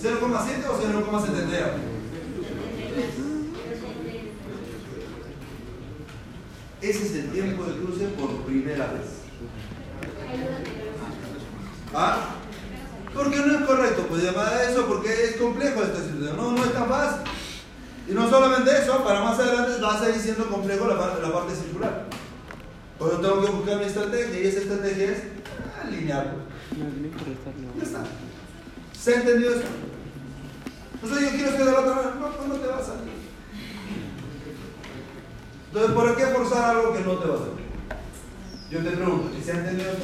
[0.00, 1.94] ¿0,7 o 0,70?
[6.80, 9.22] Ese es el tiempo de cruce por primera vez.
[11.94, 12.43] ¿Ah?
[13.14, 16.36] Porque no es correcto, pues llamar a eso porque es complejo esta situación.
[16.36, 17.20] No, no es tan fácil.
[18.08, 21.32] Y no solamente eso, para más adelante va a seguir siendo complejo la parte, la
[21.32, 22.06] parte circular.
[22.98, 25.22] Pues yo tengo que buscar mi estrategia y esa estrategia es
[25.82, 26.34] alinear.
[27.78, 28.04] Ya está.
[28.98, 29.62] ¿Se ha entendido eso?
[30.94, 32.14] Entonces yo quiero estudiar la otra vez.
[32.16, 33.14] No, no te va a salir.
[35.68, 37.64] Entonces, ¿por qué forzar algo que no te va a salir?
[38.70, 39.98] Yo te pregunto, ¿y se ha entendido eso?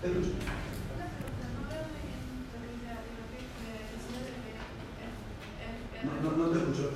[0.00, 0.30] Escucho.
[6.04, 6.90] No, no, no te escucho.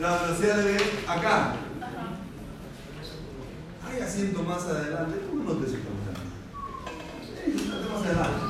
[0.00, 1.56] La velocidad de B acá.
[3.86, 5.20] Hay asiento más adelante.
[5.28, 5.90] ¿Cómo no te siéntate
[7.90, 8.46] más adelante.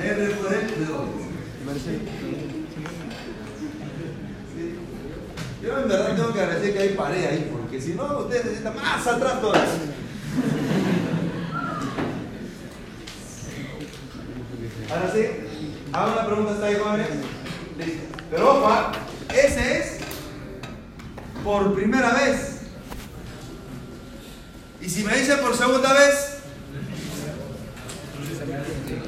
[0.00, 1.30] R por L de doble.
[1.84, 2.00] Sí.
[5.62, 8.76] Yo en verdad tengo que agradecer que hay pared ahí, porque si no, ustedes necesitan
[8.76, 9.68] más atrás todavía.
[14.90, 15.26] Ahora sí,
[15.92, 17.08] hago una pregunta, ¿está ahí, jóvenes?
[17.78, 18.18] Listo.
[18.30, 18.92] Pero ojo, ¿ah?
[19.28, 19.98] ese es
[21.44, 22.60] por primera vez.
[24.80, 26.38] Y si me dice por segunda vez,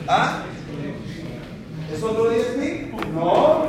[0.07, 0.43] ¿ah?
[1.91, 2.91] ¿Es otro 10 pi?
[3.15, 3.67] No.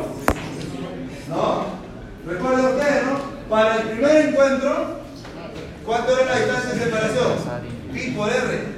[1.29, 1.82] No.
[2.25, 3.19] Recuerden ustedes, ¿no?
[3.49, 4.99] Para el primer encuentro,
[5.85, 7.31] ¿cuánto era la distancia de separación?
[7.93, 8.73] Pi por R.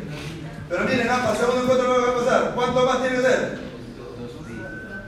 [0.68, 2.56] Pero miren, ah, para el segundo encuentro, ¿qué va a pasar?
[2.56, 3.60] ¿Cuánto más tiene que ser?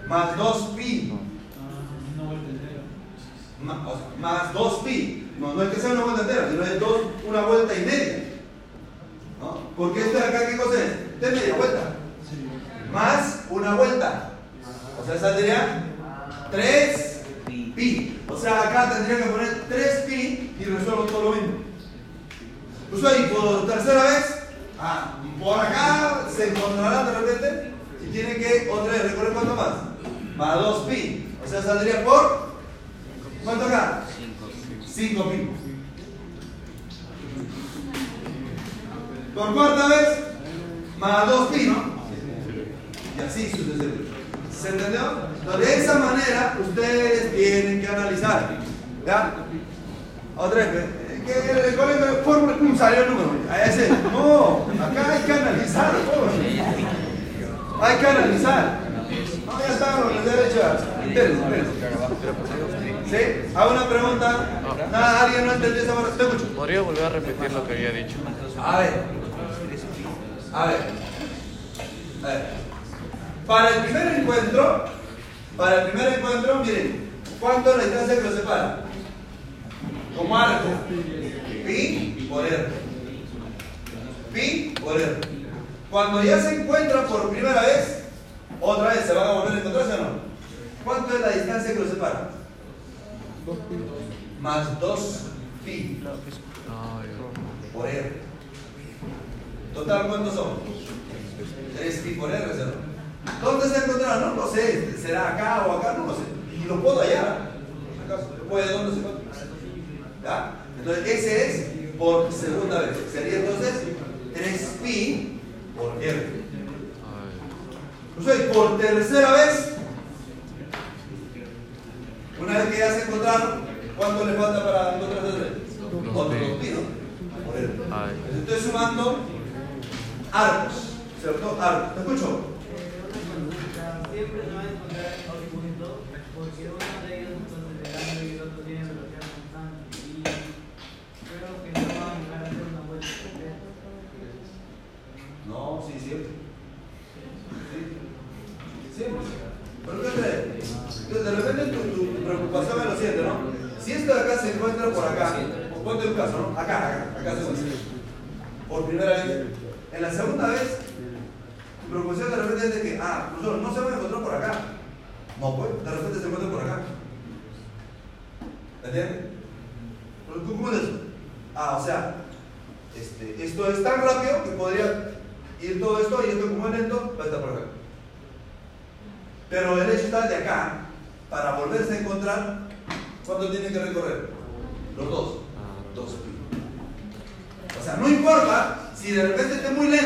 [0.07, 1.13] Más 2 pi.
[2.15, 2.81] Una vuelta entera.
[3.63, 5.23] Ma- o sea, Más 2 pi.
[5.39, 6.46] No, no es que sea una vuelta entera,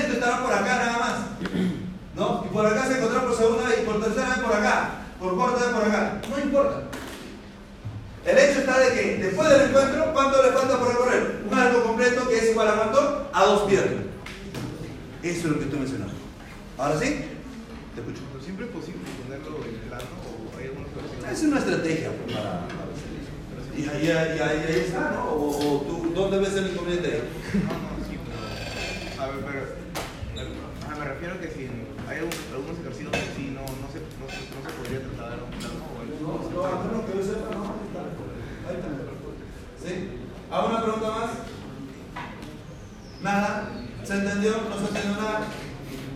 [0.09, 1.13] estará por acá nada más.
[2.15, 2.45] ¿No?
[2.45, 5.35] Y por acá se encontrará por segunda vez, y por tercera vez por acá, por
[5.35, 6.21] cuarta vez por acá.
[6.29, 6.81] No importa.
[8.25, 11.43] El hecho está de que después del encuentro, ¿cuánto le falta por recorrer?
[11.49, 13.29] Un arco completo que es igual a cuánto?
[13.33, 14.03] A dos piernas.
[15.23, 16.13] Eso es lo que estoy mencionando.
[16.77, 17.25] ¿Ahora sí?
[17.95, 18.21] Te escucho.
[18.31, 21.31] Pero siempre es posible ponerlo en plano o hay personas.
[21.31, 22.67] Es una estrategia pues, para.
[23.75, 25.31] Y ahí, ahí, ahí, ahí está, ¿no?
[25.31, 27.23] O, o tú, ¿dónde ves el inconveniente?
[27.53, 29.23] No, no, sí, pero.
[29.23, 29.80] A ver, pero.
[31.21, 31.69] Refiero que si
[32.09, 35.85] hay algunos ejercicios que sí no, no, se, no, se, podría tratar en un plano
[35.93, 37.61] o en No, no, a que yo sepa, no.
[37.61, 38.01] Ahí está.
[38.67, 38.89] Ahí está.
[39.85, 39.93] ¿Sí?
[40.49, 41.29] ¿Hago pregunta más?
[43.21, 43.69] ¿Nada?
[44.03, 44.51] ¿Se entendió?
[44.67, 45.41] ¿No se entendió nada?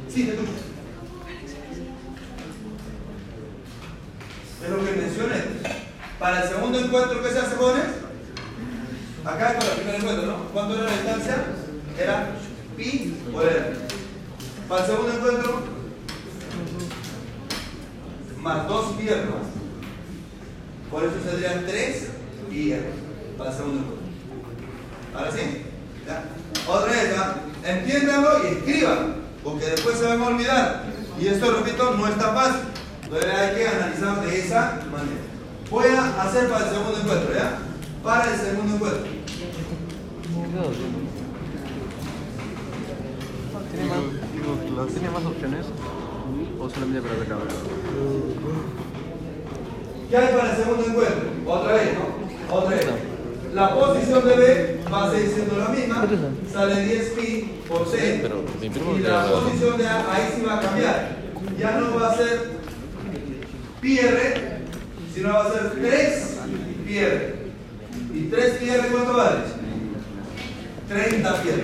[0.09, 0.51] Sí, te escucho.
[4.63, 5.43] Es lo que mencioné.
[6.17, 7.85] Para el segundo encuentro, ¿qué se hace, jóvenes?
[9.23, 10.45] Acá para el primer encuentro, ¿no?
[10.51, 11.45] ¿Cuánto era la distancia?
[11.95, 12.29] Era
[12.75, 13.94] pi por R.
[14.67, 15.61] Para el segundo encuentro,
[18.41, 19.45] más dos piernas.
[20.89, 22.09] Por eso serían tres
[22.51, 22.83] R
[23.37, 24.05] para el segundo encuentro.
[25.15, 25.61] Ahora sí,
[26.07, 26.23] ¿ya?
[26.67, 27.35] Otra vez, ¿ah?
[27.63, 30.83] entiéndanlo y escriban, porque después se van a olvidar.
[31.19, 32.61] Y esto, repito, no está fácil.
[33.03, 35.21] Entonces hay que analizar de esa manera.
[35.69, 37.59] Voy a hacer para el segundo encuentro, ¿ya?
[38.03, 39.05] Para el segundo encuentro.
[43.71, 45.65] ¿Tiene ¿Tiene más opciones?
[46.59, 47.49] ¿O solamente para la cámara?
[50.09, 51.29] ¿Qué hay para el segundo encuentro?
[51.47, 52.55] Otra vez, ¿no?
[52.55, 52.85] Otra vez.
[53.55, 56.07] La posición de B va a seguir siendo la misma.
[56.53, 58.21] Sale 10 pi por C.
[58.61, 61.17] Y la posición de A ahí sí va a cambiar.
[61.57, 62.51] Ya no va a ser
[63.81, 64.61] pi R,
[65.13, 66.37] sino va a ser 3
[66.85, 67.35] pi R.
[68.13, 69.39] ¿Y 3 pi R cuánto vale?
[70.87, 71.63] 30 pi R.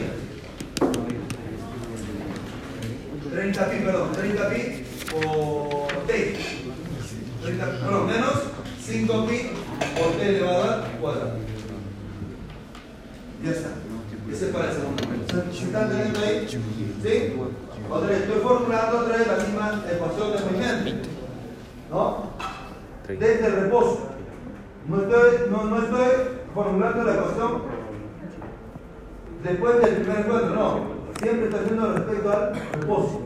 [3.31, 6.35] 30 pi, perdón, 30 pi por T.
[7.43, 8.43] 30, perdón, menos
[8.81, 9.51] 5 pi
[9.97, 11.31] por T elevado al cuadrado.
[13.43, 13.69] Ya está.
[14.29, 15.03] Ese es para el segundo.
[15.51, 16.47] ¿Se están entendiendo ahí?
[16.49, 17.33] ¿Sí?
[17.89, 21.09] Otra vez, estoy formulando otra vez la misma ecuación de movimiento.
[21.89, 22.31] ¿No?
[23.07, 24.09] Desde el reposo.
[24.87, 26.09] No estoy, no, no estoy
[26.53, 27.61] formulando la ecuación
[29.43, 31.00] después del primer encuentro, no.
[31.21, 33.21] Siempre estoy haciendo respecto al reposo.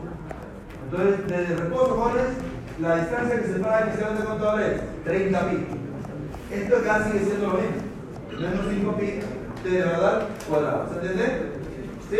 [0.84, 2.26] Entonces, desde el reposo, jóvenes,
[2.78, 4.80] la distancia que separa inicialmente cuánto vale?
[5.04, 5.56] 30 pi.
[6.50, 7.76] Esto acá sigue siendo lo mismo.
[8.38, 10.88] Menos 5 pi de al cuadrado.
[10.88, 11.52] ¿Se entiende?
[12.10, 12.18] ¿Sí?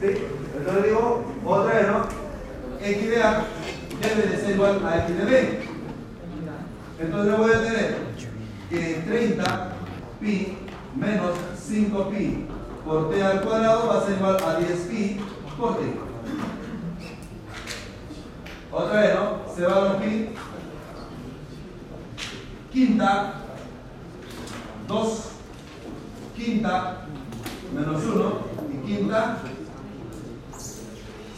[0.00, 0.24] ¿Sí?
[0.56, 2.04] Entonces digo, otra vez, ¿no?
[2.80, 3.44] X de A
[4.00, 5.58] debe de ser igual a X de B.
[7.00, 7.96] Entonces voy a tener
[8.70, 9.72] que 30
[10.20, 10.58] pi
[10.94, 12.46] menos 5 pi
[12.90, 15.20] por t al cuadrado va a ser igual a 10 pi
[15.56, 15.82] por t.
[18.72, 19.54] Otra vez, ¿no?
[19.54, 20.30] Se va los pi.
[22.72, 23.34] Quinta,
[24.88, 25.22] 2,
[26.36, 27.06] quinta,
[27.72, 28.38] menos 1,
[28.72, 29.38] y quinta,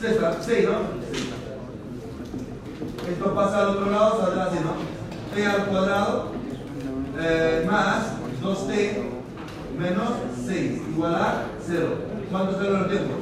[0.00, 0.76] sexta, 6, ¿no?
[3.10, 5.34] Esto pasa al otro lado, saldrá así, ¿no?
[5.34, 6.32] t al cuadrado
[7.18, 8.12] eh, más
[8.42, 9.11] 2t
[9.82, 10.08] menos
[10.46, 11.88] 6 igual a 0.
[12.30, 13.21] ¿Cuántos son los tiempos?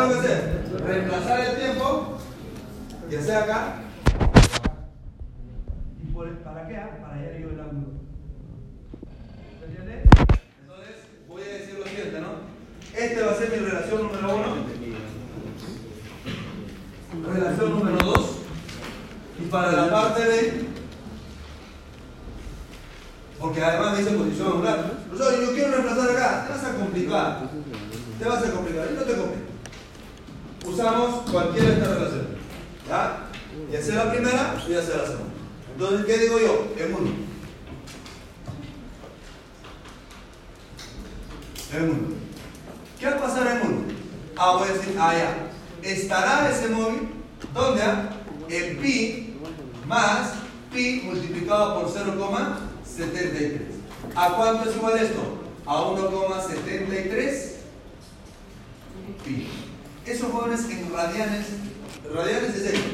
[0.00, 0.64] Tengo que hacer?
[0.86, 2.18] Reemplazar el tiempo,
[3.10, 3.74] ya sea acá,
[6.12, 6.76] Por- ¿Para qué?
[6.76, 6.98] ah?
[7.02, 7.86] Para hallar yo el ángulo.
[9.62, 10.98] Entonces,
[11.28, 12.28] voy a decir lo siguiente, ¿no?
[12.96, 14.56] Este va a ser mi relación número uno.
[17.34, 18.38] Relación número dos.
[19.40, 20.64] Y para la parte B,
[23.40, 24.92] porque además dice posición angular.
[25.08, 26.44] Profesor, yo quiero reemplazar acá.
[26.46, 27.40] Te vas a complicar.
[28.18, 28.88] Te vas a complicar.
[28.90, 29.43] Y no te compliques.
[30.74, 32.26] Usamos cualquiera de estas relaciones.
[32.88, 33.26] ¿Ya?
[33.70, 35.32] Ya sea la primera o ya sea la segunda.
[35.72, 36.66] Entonces, ¿qué digo yo?
[36.76, 37.10] En uno.
[41.72, 42.08] En uno.
[42.98, 43.82] ¿Qué va a pasar en uno?
[44.36, 45.88] Ah, voy a decir, ah, ya.
[45.88, 47.08] Estará ese móvil,
[47.54, 47.82] ¿dónde?
[47.82, 48.10] ah?
[48.48, 49.36] En pi
[49.86, 50.32] más
[50.72, 53.60] pi multiplicado por 0,73.
[54.16, 55.20] ¿A cuánto es igual esto?
[55.66, 57.52] A 1,73
[59.24, 59.63] pi.
[60.06, 61.46] Esos jóvenes en radianes,
[62.14, 62.88] radianes es esto.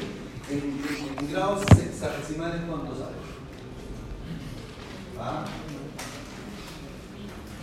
[0.51, 3.17] En, en- grados sexagesimales, ¿cuánto sale?
[5.19, 5.45] ¿Ah?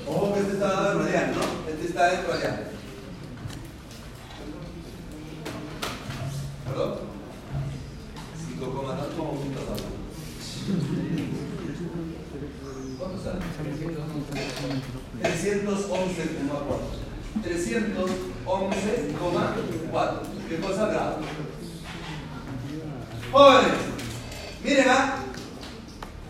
[0.07, 1.43] Ojo que este está dado en radianes, ¿no?
[1.69, 2.67] Este está en radianes.
[6.65, 6.93] ¿Perdón?
[8.49, 9.31] 5, tanto como
[12.99, 13.39] ¿Cuánto sale?
[15.23, 17.06] 311,4.
[17.43, 20.21] 311,4.
[20.49, 21.15] ¿Qué cosa grave?
[23.31, 23.73] Jóvenes,
[24.63, 25.15] miren, ¿ah?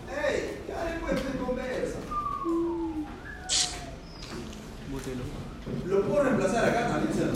[0.08, 0.62] ¡Ey!
[0.68, 1.98] Ya después de conversa.
[5.86, 7.32] Lo puedo reemplazar acá también, ¿sí no?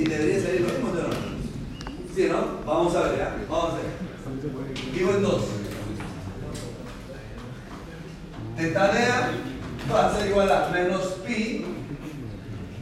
[0.00, 1.00] Y debería salir lo mismo, ¿sí?
[2.14, 2.40] ¿Sí, no?
[2.64, 3.34] Vamos a ver, ¿ya?
[3.50, 3.86] Vamos a ver.
[4.94, 5.42] Digo en dos.
[8.56, 9.32] Tetanea
[9.92, 11.64] va a ser igual a menos pi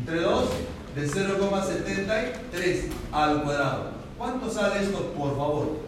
[0.06, 0.48] entre 2
[0.94, 3.90] de 0,73 al cuadrado.
[4.16, 5.80] ¿Cuánto sale esto, por favor?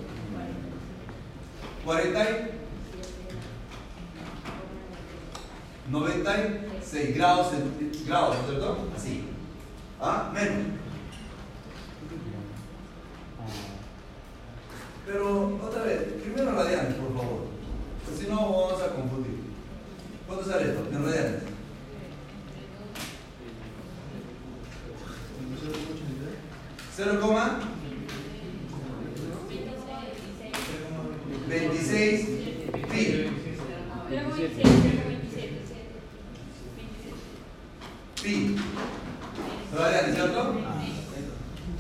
[1.84, 2.50] 40 y
[5.92, 7.52] 96 grados,
[8.06, 8.88] grados, ¿no es ¿cierto?
[8.96, 9.24] Así.
[10.00, 10.32] ¿Ah?
[10.34, 10.66] Menos.
[15.06, 17.46] Pero, otra vez, primero radianes, por favor.
[18.18, 19.38] Si no, vamos a confundir.
[20.26, 20.88] ¿Cuánto sale esto?
[20.90, 21.57] En radianes.
[26.96, 27.60] Cero coma
[31.48, 32.26] 26
[32.90, 33.30] pi.
[38.22, 38.56] Pi.
[39.74, 40.54] Radianes, ¿cierto?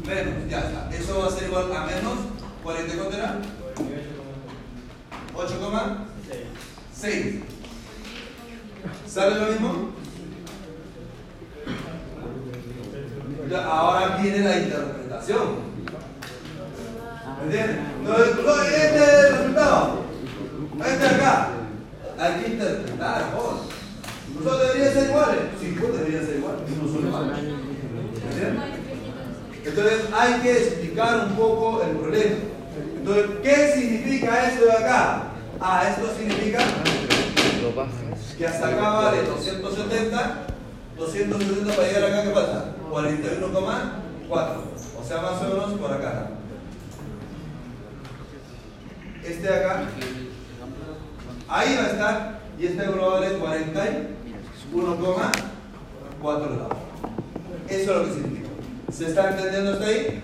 [0.06, 0.88] Menos, ya está.
[0.92, 2.18] Eso va a ser igual a menos
[2.62, 3.38] 40, ¿cuánto era?
[5.34, 7.42] 8,6.
[9.06, 9.97] ¿Sale lo mismo?
[13.56, 15.68] Ahora viene la interpretación.
[17.38, 17.76] ¿Me entiendes?
[18.00, 20.02] Entonces, este es el resultado.
[20.86, 21.48] Este acá.
[22.18, 23.60] Hay que interpretar, vos.
[24.34, 25.40] ¿Nosotros deberían ser iguales?
[25.60, 26.60] Sí, pues deberían ser iguales.
[26.70, 27.38] No son iguales.
[27.38, 28.78] ¿Me entiendes?
[29.64, 32.36] Entonces hay que explicar un poco el problema.
[32.96, 35.22] Entonces, ¿qué significa esto de acá?
[35.60, 36.58] Ah, esto significa
[38.36, 40.46] que hasta acá vale 270,
[40.96, 42.64] 270 para llegar acá, ¿qué pasa?
[42.90, 44.68] 41,4.
[44.98, 46.30] O sea, más o menos por acá.
[49.24, 49.84] Este de acá,
[51.48, 55.02] ahí va a estar, y este ángulo vale 41,4
[56.22, 56.76] grados.
[57.68, 58.48] Eso es lo que significa.
[58.90, 60.22] ¿Se está entendiendo hasta ahí?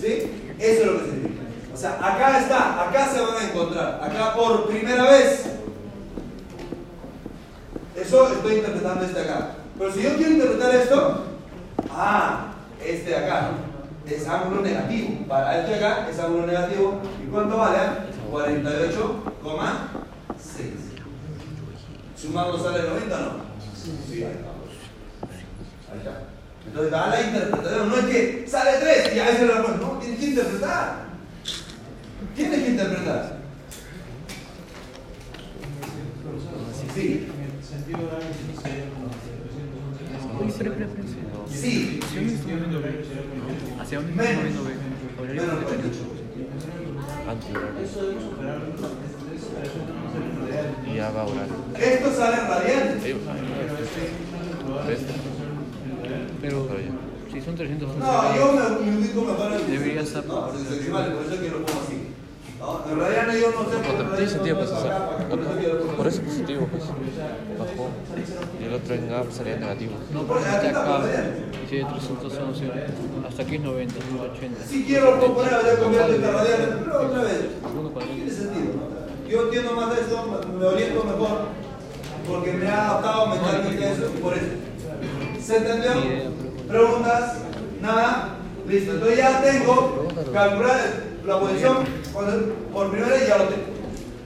[0.00, 0.30] ¿Sí?
[0.58, 1.42] Eso es lo que significa.
[1.72, 5.44] O sea, acá está, acá se van a encontrar, acá por primera vez.
[7.96, 9.50] Eso estoy interpretando este acá.
[9.78, 11.29] Pero si yo quiero interpretar esto,
[12.00, 13.50] ah, este de acá
[14.06, 15.26] es ángulo negativo.
[15.28, 17.02] Para este de acá es ángulo negativo.
[17.22, 17.78] ¿Y cuánto vale?
[18.30, 18.40] 48,6.
[22.16, 23.50] Sumando sale 90, ¿no?
[23.74, 24.70] Sí, ahí estamos.
[25.92, 26.22] Ahí está.
[26.66, 27.88] Entonces da la interpretación.
[27.88, 31.10] No es que sale 3 y a veces lo No, tienes que interpretar.
[32.34, 33.40] Tienes que interpretar.
[36.94, 37.30] Sí.
[37.32, 37.98] En el sentido
[40.28, 41.19] como 311.
[41.50, 42.00] Sí.
[43.80, 44.30] ¿Hacia dónde Menos.
[44.30, 44.70] está moviendo B?
[45.20, 45.42] Horario.
[50.86, 51.54] Y ya va a horario.
[51.78, 53.04] Esto sale en radianes.
[53.04, 53.14] Ahí,
[54.88, 55.00] ¿Ves?
[56.40, 57.32] Pero Pero ya.
[57.32, 61.12] si son 311 No, yo me, me ubico mejor en Debería estar No, en decimales,
[61.14, 62.09] por eso es que lo pongo así.
[62.60, 64.04] No, en radianes yo no sé.
[64.04, 65.18] No, tiene sentido pues, o sea,
[65.96, 66.82] por eso es eso positivo pues
[67.58, 67.88] bajó
[68.60, 71.00] y el otro en A salía negativo No, Por- porque acá.
[71.70, 72.70] Sí, 311.
[73.26, 73.94] Hasta aquí es 90,
[74.34, 74.64] 80.
[74.66, 77.40] Si quiero componer, ya convierto esta radianes, pero otra vez.
[78.14, 78.72] Tiene sentido.
[79.28, 79.90] Yo entiendo más
[80.58, 81.38] me oriento mejor
[82.28, 84.46] porque me ha adaptado mentalmente a eso por eso.
[85.40, 85.92] ¿Se entendió?
[86.68, 87.38] ¿Preguntas?
[87.80, 88.36] ¿Nada?
[88.68, 88.92] Listo.
[88.92, 90.80] Entonces ya tengo calcular
[91.26, 91.76] la posición
[92.12, 93.62] cuando- por primera vez ya lo tengo.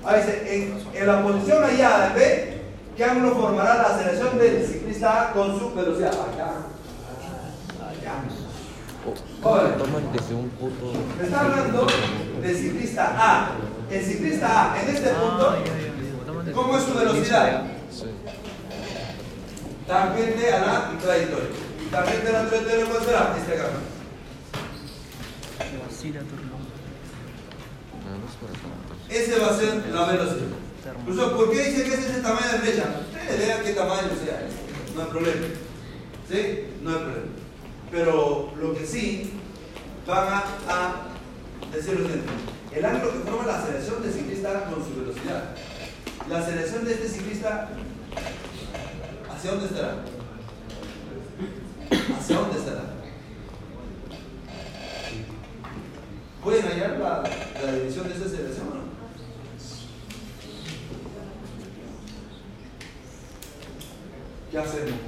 [0.05, 2.61] Ahí dice, en, en la posición hallada en B,
[2.97, 6.13] ¿qué ángulo formará la aceleración del ciclista A con su velocidad?
[6.13, 6.51] Allá.
[7.89, 8.15] Allá.
[10.13, 10.93] Desde un punto.
[11.23, 11.87] Está hablando
[12.43, 13.51] del ciclista A.
[13.91, 15.55] El ciclista A, en este punto,
[16.55, 17.63] ¿cómo es su velocidad?
[19.87, 21.49] Tangente a la trayectoria.
[21.91, 23.35] Tangente a la trayectoria, ¿cuál será?
[23.39, 23.69] Este acá.
[25.65, 26.07] Nada más para
[28.05, 28.14] preguntar.
[29.09, 30.47] Ese va a ser la velocidad.
[31.01, 33.01] Incluso, ¿por qué dice que ese es el tamaño de flecha?
[33.13, 34.49] Ustedes vean qué tamaño sea.
[34.95, 35.47] No hay problema.
[36.29, 36.65] ¿Sí?
[36.83, 37.27] No hay problema.
[37.91, 39.33] Pero lo que sí
[40.07, 41.07] van a, a
[41.75, 42.33] decir lo siguiente.
[42.73, 45.55] El ángulo que forma la aceleración del ciclista con su velocidad.
[46.29, 47.69] La aceleración de este ciclista,
[49.31, 49.97] ¿hacia dónde estará?
[52.19, 52.85] ¿Hacia dónde estará?
[56.43, 57.23] ¿Pueden hallar la,
[57.67, 58.85] la división de esa aceleración o no?
[64.51, 65.04] ¿Qué hacemos,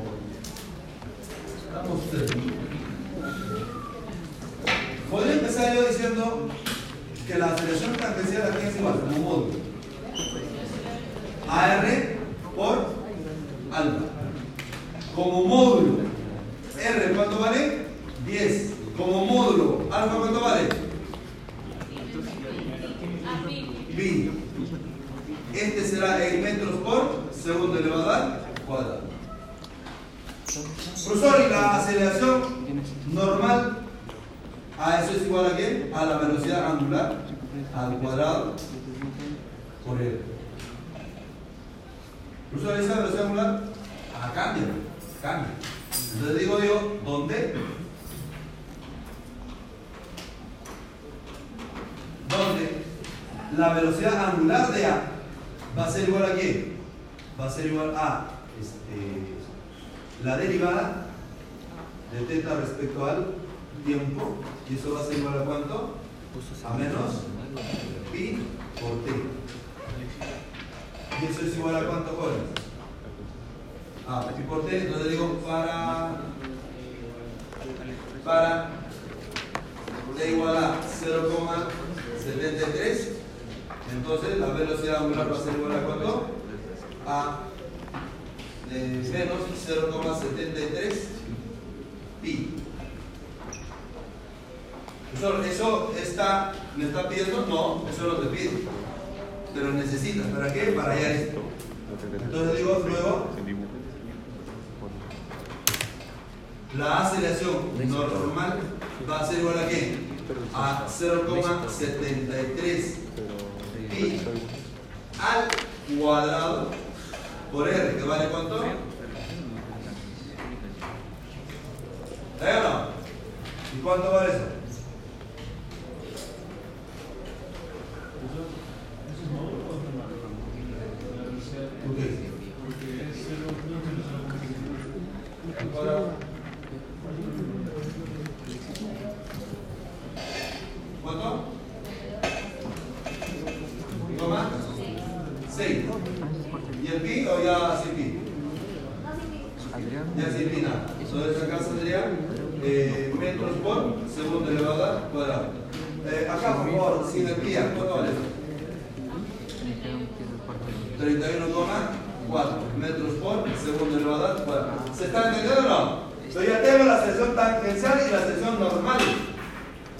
[164.96, 166.06] ¿Se está entendiendo o no?
[166.32, 168.98] Yo ya tengo la sección tangencial y la sección normal.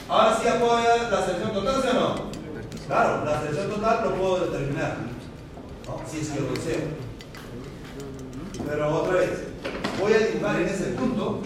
[0.08, 2.14] Ahora sí ya puedo ver la sección total, ¿sí o no?
[2.86, 4.96] Claro, la sección total lo puedo determinar.
[5.86, 6.00] ¿no?
[6.08, 6.80] Si es que lo deseo.
[8.68, 9.30] Pero otra vez,
[9.98, 11.42] voy a dibujar en ese punto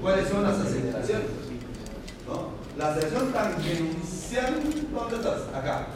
[0.00, 1.26] cuáles son las aceleraciones.
[2.26, 2.48] ¿no?
[2.76, 4.54] La aceleración tangencial,
[4.92, 5.42] ¿dónde estás?
[5.54, 5.86] Acá.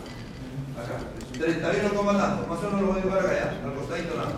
[0.77, 0.99] Acá.
[1.33, 2.47] 31, ¿cómo tanto?
[2.47, 4.33] Más o menos lo voy a dibujar acá, ya, al costadito nada.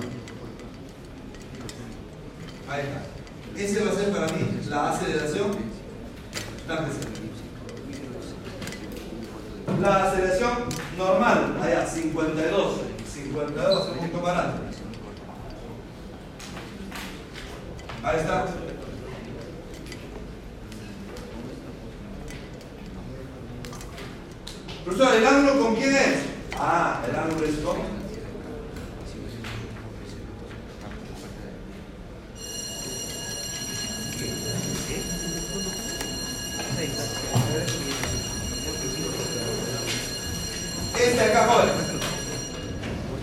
[2.69, 3.17] Ahí está.
[3.57, 5.77] Ese va a ser para mí la aceleración.
[9.81, 10.53] La aceleración
[10.99, 12.81] normal, allá, 52.
[13.07, 14.77] 52 va a ser un más grande.
[18.03, 18.47] Ahí está.
[24.85, 26.19] Profesor, ¿el ángulo con quién es?
[26.59, 28.06] Ah, el ángulo es con
[40.99, 41.69] Este acá, joven.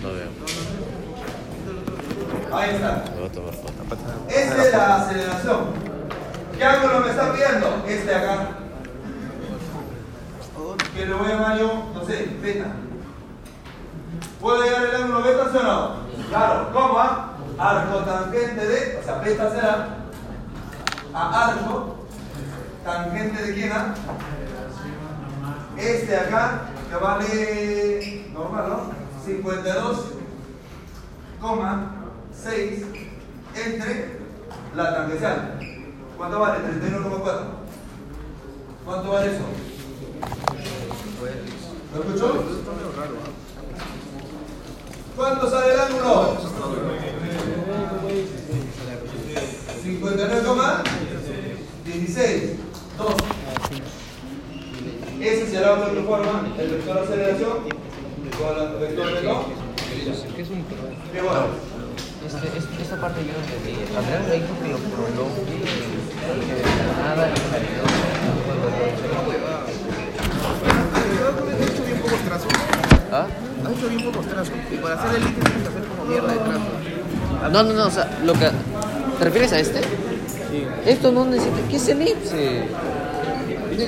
[0.01, 0.29] Lo veo.
[2.51, 3.03] Ahí está.
[4.27, 5.59] Esta es la aceleración.
[6.57, 7.83] ¿Qué ángulo me está pidiendo?
[7.87, 8.47] Este acá.
[10.95, 12.65] Que lo voy a llamar yo, no sé, beta.
[14.41, 15.95] ¿Puedo llegar al ángulo beta, sí o no?
[16.29, 16.97] Claro, ¿cómo?
[16.97, 17.37] Ah?
[17.59, 19.87] Arco tangente de, o sea, beta será
[21.13, 22.02] a arco
[22.83, 23.71] tangente de quién?
[23.71, 23.93] ah?
[25.77, 28.91] Este acá, que vale normal, ¿no?
[29.25, 30.05] 52,
[31.41, 31.91] coma
[32.43, 32.83] 6
[33.55, 34.19] entre
[34.75, 35.59] la tangencial.
[36.17, 36.59] ¿Cuánto vale?
[36.59, 37.41] 31,4.
[38.85, 39.43] ¿Cuánto vale eso?
[41.93, 42.43] ¿Lo escuchó?
[45.15, 46.37] ¿Cuánto sale el ángulo?
[49.83, 52.62] 59,16.
[52.97, 53.13] 2.
[55.21, 57.57] Ese será otra forma, el vector de aceleración
[58.37, 59.45] con el vector de no.
[60.35, 60.65] ¿Qué es un.
[62.25, 63.73] Este, este- esta parte yo no entendí.
[63.95, 67.83] Andrés me dijo que lo prolongue y que de la nada le salió
[71.85, 72.51] bien pocos trazos.
[73.11, 73.27] ¿Ah?
[73.65, 74.53] Has hecho bien pocos trazos.
[74.71, 77.51] Y para hacer el líquido tienes que hacer como mierda de trazos.
[77.51, 78.49] No, no, no, o sea, lo que...
[79.19, 79.81] ¿Te refieres a este?
[80.53, 80.67] Sí.
[80.85, 81.57] Esto no necesita...
[81.67, 82.63] ¿Qué es elipse?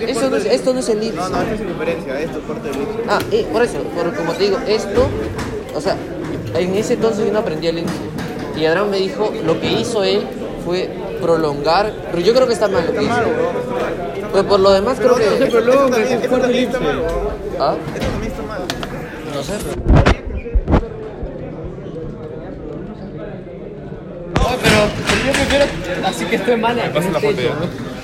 [0.08, 1.16] Esto no es, esto no es elipse.
[1.16, 2.20] No, no, esta es diferencia.
[2.20, 3.04] Esto es parte del líquido.
[3.08, 5.08] Ah, y por eso, por, como te digo, esto,
[5.76, 5.96] o sea,
[6.56, 7.94] en ese entonces yo no aprendí el elipse.
[8.58, 10.24] Y Adrián me dijo, lo que hizo él
[10.66, 10.90] fue
[11.22, 13.22] prolongar, pero yo creo que está mal lo que hizo.
[14.34, 15.46] Pero por lo demás creo que...
[15.46, 17.12] Esto también, esto también está mal, weón.
[17.60, 17.76] ¿Ah?
[17.94, 18.62] Esto también está mal.
[19.36, 20.05] No sé,
[24.62, 24.78] pero...
[25.08, 25.66] pero, yo prefiero
[26.06, 26.78] así que esté mal.
[26.94, 27.95] Pasa la foto